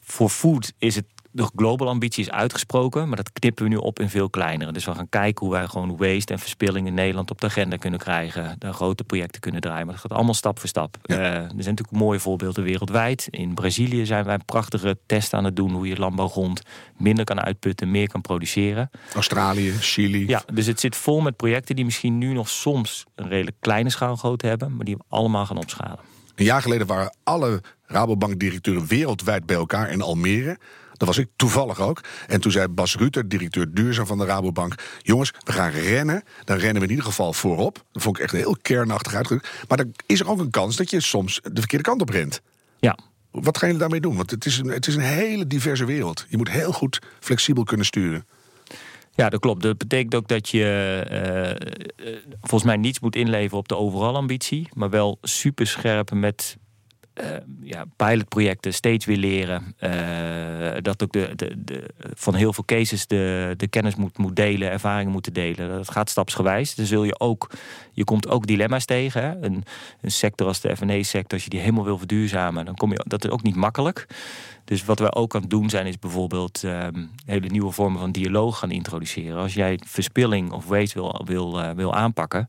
voor 0.00 0.28
food 0.28 0.72
is 0.78 0.94
het 0.94 1.06
de 1.36 1.50
global 1.56 1.88
ambitie 1.88 2.24
is 2.24 2.30
uitgesproken, 2.30 3.08
maar 3.08 3.16
dat 3.16 3.32
knippen 3.32 3.64
we 3.64 3.70
nu 3.70 3.76
op 3.76 4.00
in 4.00 4.08
veel 4.08 4.30
kleinere. 4.30 4.72
Dus 4.72 4.84
we 4.84 4.94
gaan 4.94 5.08
kijken 5.08 5.46
hoe 5.46 5.54
wij 5.54 5.66
gewoon 5.66 5.96
waste 5.96 6.32
en 6.32 6.38
verspilling 6.38 6.86
in 6.86 6.94
Nederland 6.94 7.30
op 7.30 7.40
de 7.40 7.46
agenda 7.46 7.76
kunnen 7.76 7.98
krijgen. 7.98 8.56
Daar 8.58 8.72
grote 8.72 9.04
projecten 9.04 9.40
kunnen 9.40 9.60
draaien. 9.60 9.84
Maar 9.84 9.94
dat 9.94 10.02
gaat 10.02 10.12
allemaal 10.12 10.34
stap 10.34 10.58
voor 10.58 10.68
stap. 10.68 10.96
Ja. 11.02 11.16
Uh, 11.16 11.24
er 11.24 11.48
zijn 11.48 11.56
natuurlijk 11.56 11.90
mooie 11.90 12.18
voorbeelden 12.18 12.64
wereldwijd. 12.64 13.28
In 13.30 13.54
Brazilië 13.54 14.06
zijn 14.06 14.24
wij 14.24 14.34
een 14.34 14.44
prachtige 14.44 14.98
test 15.06 15.34
aan 15.34 15.44
het 15.44 15.56
doen 15.56 15.72
hoe 15.72 15.88
je 15.88 15.96
landbouwgrond 15.96 16.62
minder 16.96 17.24
kan 17.24 17.40
uitputten, 17.40 17.90
meer 17.90 18.08
kan 18.08 18.20
produceren. 18.20 18.90
Australië, 19.14 19.72
Chili. 19.80 20.28
Ja, 20.28 20.42
dus 20.52 20.66
het 20.66 20.80
zit 20.80 20.96
vol 20.96 21.20
met 21.20 21.36
projecten 21.36 21.76
die 21.76 21.84
misschien 21.84 22.18
nu 22.18 22.32
nog 22.32 22.48
soms 22.48 23.04
een 23.14 23.28
redelijk 23.28 23.56
kleine 23.60 23.90
schaalgrootte 23.90 24.46
hebben, 24.46 24.76
maar 24.76 24.84
die 24.84 24.96
we 24.96 25.02
allemaal 25.08 25.46
gaan 25.46 25.58
opschalen. 25.58 25.98
Een 26.34 26.44
jaar 26.44 26.62
geleden 26.62 26.86
waren 26.86 27.16
alle 27.22 27.62
Rabobank-directeuren 27.86 28.86
wereldwijd 28.86 29.46
bij 29.46 29.56
elkaar 29.56 29.90
in 29.90 30.02
Almere. 30.02 30.58
Dat 30.96 31.08
was 31.08 31.18
ik 31.18 31.28
toevallig 31.36 31.80
ook. 31.80 32.00
En 32.26 32.40
toen 32.40 32.52
zei 32.52 32.68
Bas 32.68 32.96
Ruter, 32.96 33.28
directeur 33.28 33.74
duurzaam 33.74 34.06
van 34.06 34.18
de 34.18 34.24
Rabobank... 34.24 34.74
jongens, 34.98 35.32
we 35.44 35.52
gaan 35.52 35.70
rennen. 35.70 36.22
Dan 36.44 36.56
rennen 36.56 36.76
we 36.76 36.84
in 36.84 36.90
ieder 36.90 37.04
geval 37.04 37.32
voorop. 37.32 37.84
Dat 37.92 38.02
vond 38.02 38.16
ik 38.16 38.22
echt 38.22 38.32
heel 38.32 38.56
kernachtig 38.62 39.14
uitgedrukt. 39.14 39.48
Maar 39.68 39.76
dan 39.76 39.94
is 40.06 40.20
er 40.20 40.28
ook 40.28 40.38
een 40.38 40.50
kans 40.50 40.76
dat 40.76 40.90
je 40.90 41.00
soms 41.00 41.40
de 41.42 41.60
verkeerde 41.60 41.84
kant 41.84 42.00
op 42.00 42.08
rent. 42.08 42.40
Ja. 42.78 42.98
Wat 43.30 43.58
gaan 43.58 43.66
jullie 43.66 43.82
daarmee 43.82 44.00
doen? 44.00 44.16
Want 44.16 44.30
het 44.30 44.44
is, 44.46 44.58
een, 44.58 44.68
het 44.68 44.86
is 44.86 44.94
een 44.94 45.00
hele 45.00 45.46
diverse 45.46 45.84
wereld. 45.84 46.26
Je 46.28 46.36
moet 46.36 46.50
heel 46.50 46.72
goed 46.72 46.98
flexibel 47.20 47.64
kunnen 47.64 47.86
sturen. 47.86 48.26
Ja, 49.14 49.28
dat 49.28 49.40
klopt. 49.40 49.62
Dat 49.62 49.78
betekent 49.78 50.14
ook 50.14 50.28
dat 50.28 50.48
je 50.48 50.64
eh, 51.08 51.50
eh, 51.50 51.56
volgens 52.40 52.64
mij 52.64 52.76
niets 52.76 53.00
moet 53.00 53.16
inleveren 53.16 53.58
op 53.58 53.68
de 53.68 53.76
overal 53.76 54.16
ambitie, 54.16 54.68
maar 54.72 54.90
wel 54.90 55.18
super 55.22 55.66
scherp 55.66 56.12
met 56.12 56.56
uh, 57.20 57.36
ja, 57.62 57.84
pilotprojecten 57.96 58.74
steeds 58.74 59.04
weer 59.04 59.16
leren. 59.16 59.74
Uh, 59.80 60.82
dat 60.82 61.02
ook 61.02 61.12
de, 61.12 61.52
de, 61.58 61.90
van 62.14 62.34
heel 62.34 62.52
veel 62.52 62.64
cases 62.64 63.06
de, 63.06 63.54
de 63.56 63.68
kennis 63.68 63.94
moet, 63.94 64.18
moet 64.18 64.36
delen, 64.36 64.70
ervaringen 64.70 65.12
moeten 65.12 65.32
delen. 65.32 65.68
Dat 65.68 65.90
gaat 65.90 66.10
stapsgewijs. 66.10 66.74
Dan 66.74 66.86
zul 66.86 67.04
je 67.04 67.18
ook, 67.20 67.50
je 67.92 68.04
komt 68.04 68.28
ook 68.28 68.46
dilemma's 68.46 68.84
tegen. 68.84 69.44
Een, 69.44 69.64
een 70.00 70.10
sector 70.10 70.46
als 70.46 70.60
de 70.60 70.76
F&E-sector, 70.76 71.32
als 71.32 71.44
je 71.44 71.50
die 71.50 71.60
helemaal 71.60 71.84
wil 71.84 71.98
verduurzamen, 71.98 72.64
dan 72.64 72.74
kom 72.74 72.90
je 72.90 73.04
dat 73.06 73.24
is 73.24 73.30
ook 73.30 73.42
niet 73.42 73.56
makkelijk. 73.56 74.06
Dus 74.64 74.84
wat 74.84 74.98
we 74.98 75.14
ook 75.14 75.34
aan 75.34 75.40
het 75.40 75.50
doen 75.50 75.70
zijn, 75.70 75.86
is 75.86 75.98
bijvoorbeeld 75.98 76.62
um, 76.62 77.10
hele 77.24 77.48
nieuwe 77.48 77.70
vormen 77.70 78.00
van 78.00 78.12
dialoog 78.12 78.58
gaan 78.58 78.70
introduceren. 78.70 79.36
Als 79.36 79.54
jij 79.54 79.80
verspilling 79.86 80.52
of 80.52 80.66
waste 80.66 81.00
wil, 81.00 81.22
wil, 81.24 81.60
uh, 81.60 81.70
wil 81.70 81.94
aanpakken, 81.94 82.48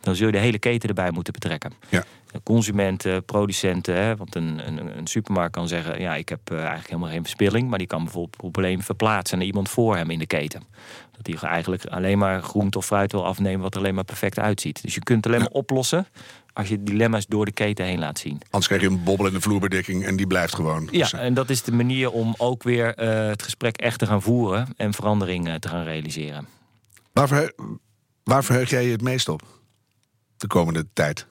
dan 0.00 0.14
zul 0.14 0.26
je 0.26 0.32
de 0.32 0.38
hele 0.38 0.58
keten 0.58 0.88
erbij 0.88 1.10
moeten 1.10 1.32
betrekken. 1.32 1.72
Ja 1.88 2.04
consumenten, 2.42 3.24
producenten. 3.24 3.94
Hè, 3.94 4.16
want 4.16 4.34
een, 4.34 4.66
een, 4.66 4.98
een, 4.98 5.06
supermarkt 5.06 5.52
kan 5.52 5.68
zeggen: 5.68 6.00
ja, 6.00 6.14
ik 6.14 6.28
heb 6.28 6.50
uh, 6.52 6.58
eigenlijk 6.58 6.88
helemaal 6.88 7.10
geen 7.10 7.22
verspilling. 7.22 7.68
Maar 7.68 7.78
die 7.78 7.86
kan 7.86 8.02
bijvoorbeeld 8.02 8.34
het 8.34 8.52
probleem 8.52 8.82
verplaatsen 8.82 9.38
naar 9.38 9.46
iemand 9.46 9.68
voor 9.68 9.96
hem 9.96 10.10
in 10.10 10.18
de 10.18 10.26
keten. 10.26 10.62
Dat 11.16 11.40
hij 11.40 11.50
eigenlijk 11.50 11.86
alleen 11.86 12.18
maar 12.18 12.42
groente 12.42 12.78
of 12.78 12.86
fruit 12.86 13.12
wil 13.12 13.26
afnemen 13.26 13.60
wat 13.60 13.74
er 13.74 13.80
alleen 13.80 13.94
maar 13.94 14.04
perfect 14.04 14.38
uitziet. 14.38 14.82
Dus 14.82 14.94
je 14.94 15.02
kunt 15.02 15.24
het 15.24 15.34
alleen 15.34 15.44
maar 15.44 15.60
oplossen 15.60 16.06
als 16.54 16.68
je 16.68 16.82
dilemma's 16.82 17.26
door 17.26 17.44
de 17.44 17.52
keten 17.52 17.84
heen 17.84 17.98
laat 17.98 18.18
zien. 18.18 18.40
Anders 18.44 18.66
krijg 18.66 18.82
je 18.82 18.88
een 18.88 19.04
bobbel 19.04 19.26
in 19.26 19.32
de 19.32 19.40
vloerbedekking 19.40 20.04
en 20.04 20.16
die 20.16 20.26
blijft 20.26 20.54
gewoon. 20.54 20.88
Ja, 20.90 21.12
en 21.12 21.34
dat 21.34 21.50
is 21.50 21.62
de 21.62 21.72
manier 21.72 22.10
om 22.10 22.34
ook 22.38 22.62
weer 22.62 23.02
uh, 23.02 23.26
het 23.28 23.42
gesprek 23.42 23.76
echt 23.76 23.98
te 23.98 24.06
gaan 24.06 24.22
voeren 24.22 24.68
en 24.76 24.94
verandering 24.94 25.48
uh, 25.48 25.54
te 25.54 25.68
gaan 25.68 25.84
realiseren. 25.84 26.46
Waar, 27.12 27.28
verheug, 27.28 27.52
waar 28.22 28.44
verheug 28.44 28.70
jij 28.70 28.84
je 28.84 28.92
het 28.92 29.02
meest 29.02 29.28
op 29.28 29.42
de 30.36 30.46
komende 30.46 30.86
tijd? 30.92 31.26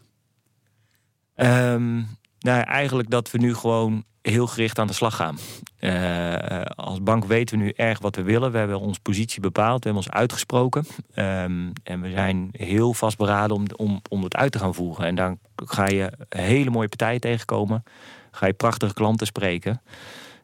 Um, 1.35 2.17
nou, 2.39 2.61
eigenlijk 2.61 3.09
dat 3.09 3.31
we 3.31 3.37
nu 3.37 3.55
gewoon 3.55 4.03
heel 4.21 4.47
gericht 4.47 4.79
aan 4.79 4.87
de 4.87 4.93
slag 4.93 5.15
gaan. 5.15 5.37
Uh, 5.79 6.61
als 6.75 7.03
bank 7.03 7.25
weten 7.25 7.57
we 7.57 7.63
nu 7.63 7.73
erg 7.75 7.99
wat 7.99 8.15
we 8.15 8.21
willen. 8.21 8.51
We 8.51 8.57
hebben 8.57 8.79
onze 8.79 8.99
positie 8.99 9.41
bepaald, 9.41 9.83
we 9.83 9.89
hebben 9.89 10.03
ons 10.05 10.15
uitgesproken. 10.15 10.85
Um, 11.15 11.71
en 11.83 12.01
we 12.01 12.11
zijn 12.11 12.49
heel 12.51 12.93
vastberaden 12.93 13.55
om, 13.55 13.65
om, 13.75 14.01
om 14.09 14.23
het 14.23 14.35
uit 14.35 14.51
te 14.51 14.59
gaan 14.59 14.73
voeren. 14.73 15.05
En 15.05 15.15
dan 15.15 15.39
ga 15.55 15.87
je 15.87 16.11
hele 16.29 16.69
mooie 16.69 16.87
partijen 16.87 17.19
tegenkomen. 17.19 17.83
Ga 18.31 18.45
je 18.45 18.53
prachtige 18.53 18.93
klanten 18.93 19.27
spreken. 19.27 19.81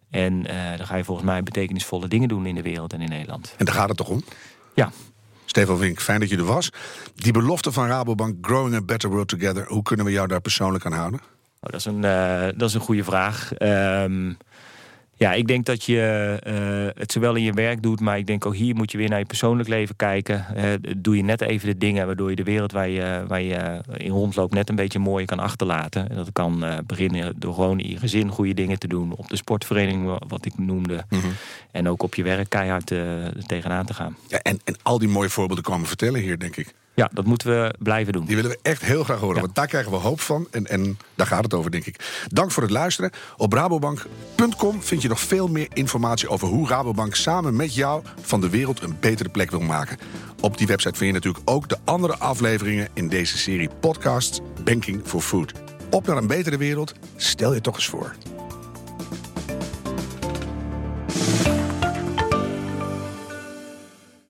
En 0.09 0.33
uh, 0.33 0.77
dan 0.77 0.85
ga 0.85 0.95
je 0.95 1.03
volgens 1.03 1.27
mij 1.27 1.43
betekenisvolle 1.43 2.07
dingen 2.07 2.27
doen 2.27 2.45
in 2.45 2.55
de 2.55 2.61
wereld 2.61 2.93
en 2.93 3.01
in 3.01 3.09
Nederland. 3.09 3.55
En 3.57 3.65
daar 3.65 3.75
gaat 3.75 3.87
het 3.87 3.97
toch 3.97 4.09
om? 4.09 4.23
Ja. 4.73 4.91
Stefan 5.49 5.77
Wink, 5.77 6.01
fijn 6.01 6.19
dat 6.19 6.29
je 6.29 6.37
er 6.37 6.43
was. 6.43 6.69
Die 7.15 7.31
belofte 7.31 7.71
van 7.71 7.87
Rabobank, 7.87 8.35
Growing 8.41 8.75
a 8.75 8.81
Better 8.81 9.09
World 9.09 9.27
Together, 9.27 9.65
hoe 9.67 9.81
kunnen 9.83 10.05
we 10.05 10.11
jou 10.11 10.27
daar 10.27 10.41
persoonlijk 10.41 10.85
aan 10.85 10.91
houden? 10.93 11.19
Oh, 11.19 11.69
dat, 11.71 11.73
is 11.73 11.85
een, 11.85 12.03
uh, 12.03 12.47
dat 12.57 12.69
is 12.69 12.73
een 12.73 12.81
goede 12.81 13.03
vraag. 13.03 13.51
Um, 13.59 14.37
ja, 15.19 15.33
ik 15.33 15.47
denk 15.47 15.65
dat 15.65 15.83
je 15.83 16.37
uh, 16.47 17.01
het 17.01 17.11
zowel 17.11 17.35
in 17.35 17.43
je 17.43 17.53
werk 17.53 17.81
doet, 17.81 17.99
maar 17.99 18.17
ik 18.17 18.27
denk 18.27 18.45
ook 18.45 18.55
hier 18.55 18.75
moet 18.75 18.91
je 18.91 18.97
weer 18.97 19.09
naar 19.09 19.19
je 19.19 19.25
persoonlijk 19.25 19.69
leven 19.69 19.95
kijken. 19.95 20.45
Uh, 20.57 20.63
doe 20.97 21.15
je 21.15 21.23
net 21.23 21.41
even 21.41 21.67
de 21.67 21.77
dingen 21.77 22.05
waardoor 22.05 22.29
je 22.29 22.35
de 22.35 22.43
wereld 22.43 22.71
waar 22.71 22.89
je, 22.89 23.23
waar 23.27 23.41
je 23.41 23.81
in 23.97 24.11
rondloopt 24.11 24.53
net 24.53 24.69
een 24.69 24.75
beetje 24.75 24.99
mooi 24.99 25.25
kan 25.25 25.39
achterlaten. 25.39 26.09
En 26.09 26.15
dat 26.15 26.29
kan 26.33 26.65
uh, 26.65 26.77
beginnen 26.85 27.33
door 27.37 27.53
gewoon 27.53 27.79
in 27.79 27.89
je 27.89 27.97
gezin 27.97 28.29
goede 28.29 28.53
dingen 28.53 28.79
te 28.79 28.87
doen. 28.87 29.13
Op 29.15 29.29
de 29.29 29.35
sportvereniging, 29.35 30.17
wat 30.27 30.45
ik 30.45 30.57
noemde. 30.57 31.03
Mm 31.09 31.19
-hmm. 31.19 31.31
En 31.71 31.89
ook 31.89 32.03
op 32.03 32.15
je 32.15 32.23
werk 32.23 32.49
keihard 32.49 32.93
tegenaan 33.45 33.85
te 33.85 33.93
gaan. 33.93 34.15
Ja, 34.27 34.39
en, 34.39 34.59
en 34.63 34.75
al 34.81 34.99
die 34.99 35.09
mooie 35.09 35.29
voorbeelden 35.29 35.65
komen 35.65 35.87
vertellen 35.87 36.21
hier, 36.21 36.39
denk 36.39 36.55
ik. 36.55 36.73
Ja, 36.99 37.09
dat 37.13 37.25
moeten 37.25 37.47
we 37.47 37.73
blijven 37.79 38.13
doen. 38.13 38.25
Die 38.25 38.35
willen 38.35 38.51
we 38.51 38.59
echt 38.61 38.81
heel 38.81 39.03
graag 39.03 39.19
horen, 39.19 39.35
ja. 39.35 39.41
want 39.41 39.55
daar 39.55 39.67
krijgen 39.67 39.91
we 39.91 39.97
hoop 39.97 40.21
van. 40.21 40.47
En, 40.51 40.67
en 40.67 40.97
daar 41.15 41.27
gaat 41.27 41.43
het 41.43 41.53
over, 41.53 41.71
denk 41.71 41.85
ik. 41.85 42.25
Dank 42.27 42.51
voor 42.51 42.63
het 42.63 42.71
luisteren. 42.71 43.11
Op 43.37 43.53
rabobank.com 43.53 44.81
vind 44.81 45.01
je 45.01 45.07
nog 45.07 45.19
veel 45.19 45.47
meer 45.47 45.67
informatie 45.73 46.29
over 46.29 46.47
hoe 46.47 46.67
Rabobank 46.67 47.15
samen 47.15 47.55
met 47.55 47.75
jou 47.75 48.03
van 48.21 48.41
de 48.41 48.49
wereld 48.49 48.81
een 48.81 48.97
betere 48.99 49.29
plek 49.29 49.51
wil 49.51 49.59
maken. 49.59 49.97
Op 50.41 50.57
die 50.57 50.67
website 50.67 50.97
vind 50.97 51.09
je 51.09 51.13
natuurlijk 51.13 51.49
ook 51.49 51.69
de 51.69 51.77
andere 51.83 52.17
afleveringen 52.17 52.87
in 52.93 53.09
deze 53.09 53.37
serie 53.37 53.69
podcasts 53.79 54.39
Banking 54.63 55.01
for 55.05 55.21
Food. 55.21 55.53
Op 55.89 56.07
naar 56.07 56.17
een 56.17 56.27
betere 56.27 56.57
wereld, 56.57 56.93
stel 57.15 57.53
je 57.53 57.61
toch 57.61 57.75
eens 57.75 57.87
voor. 57.87 58.15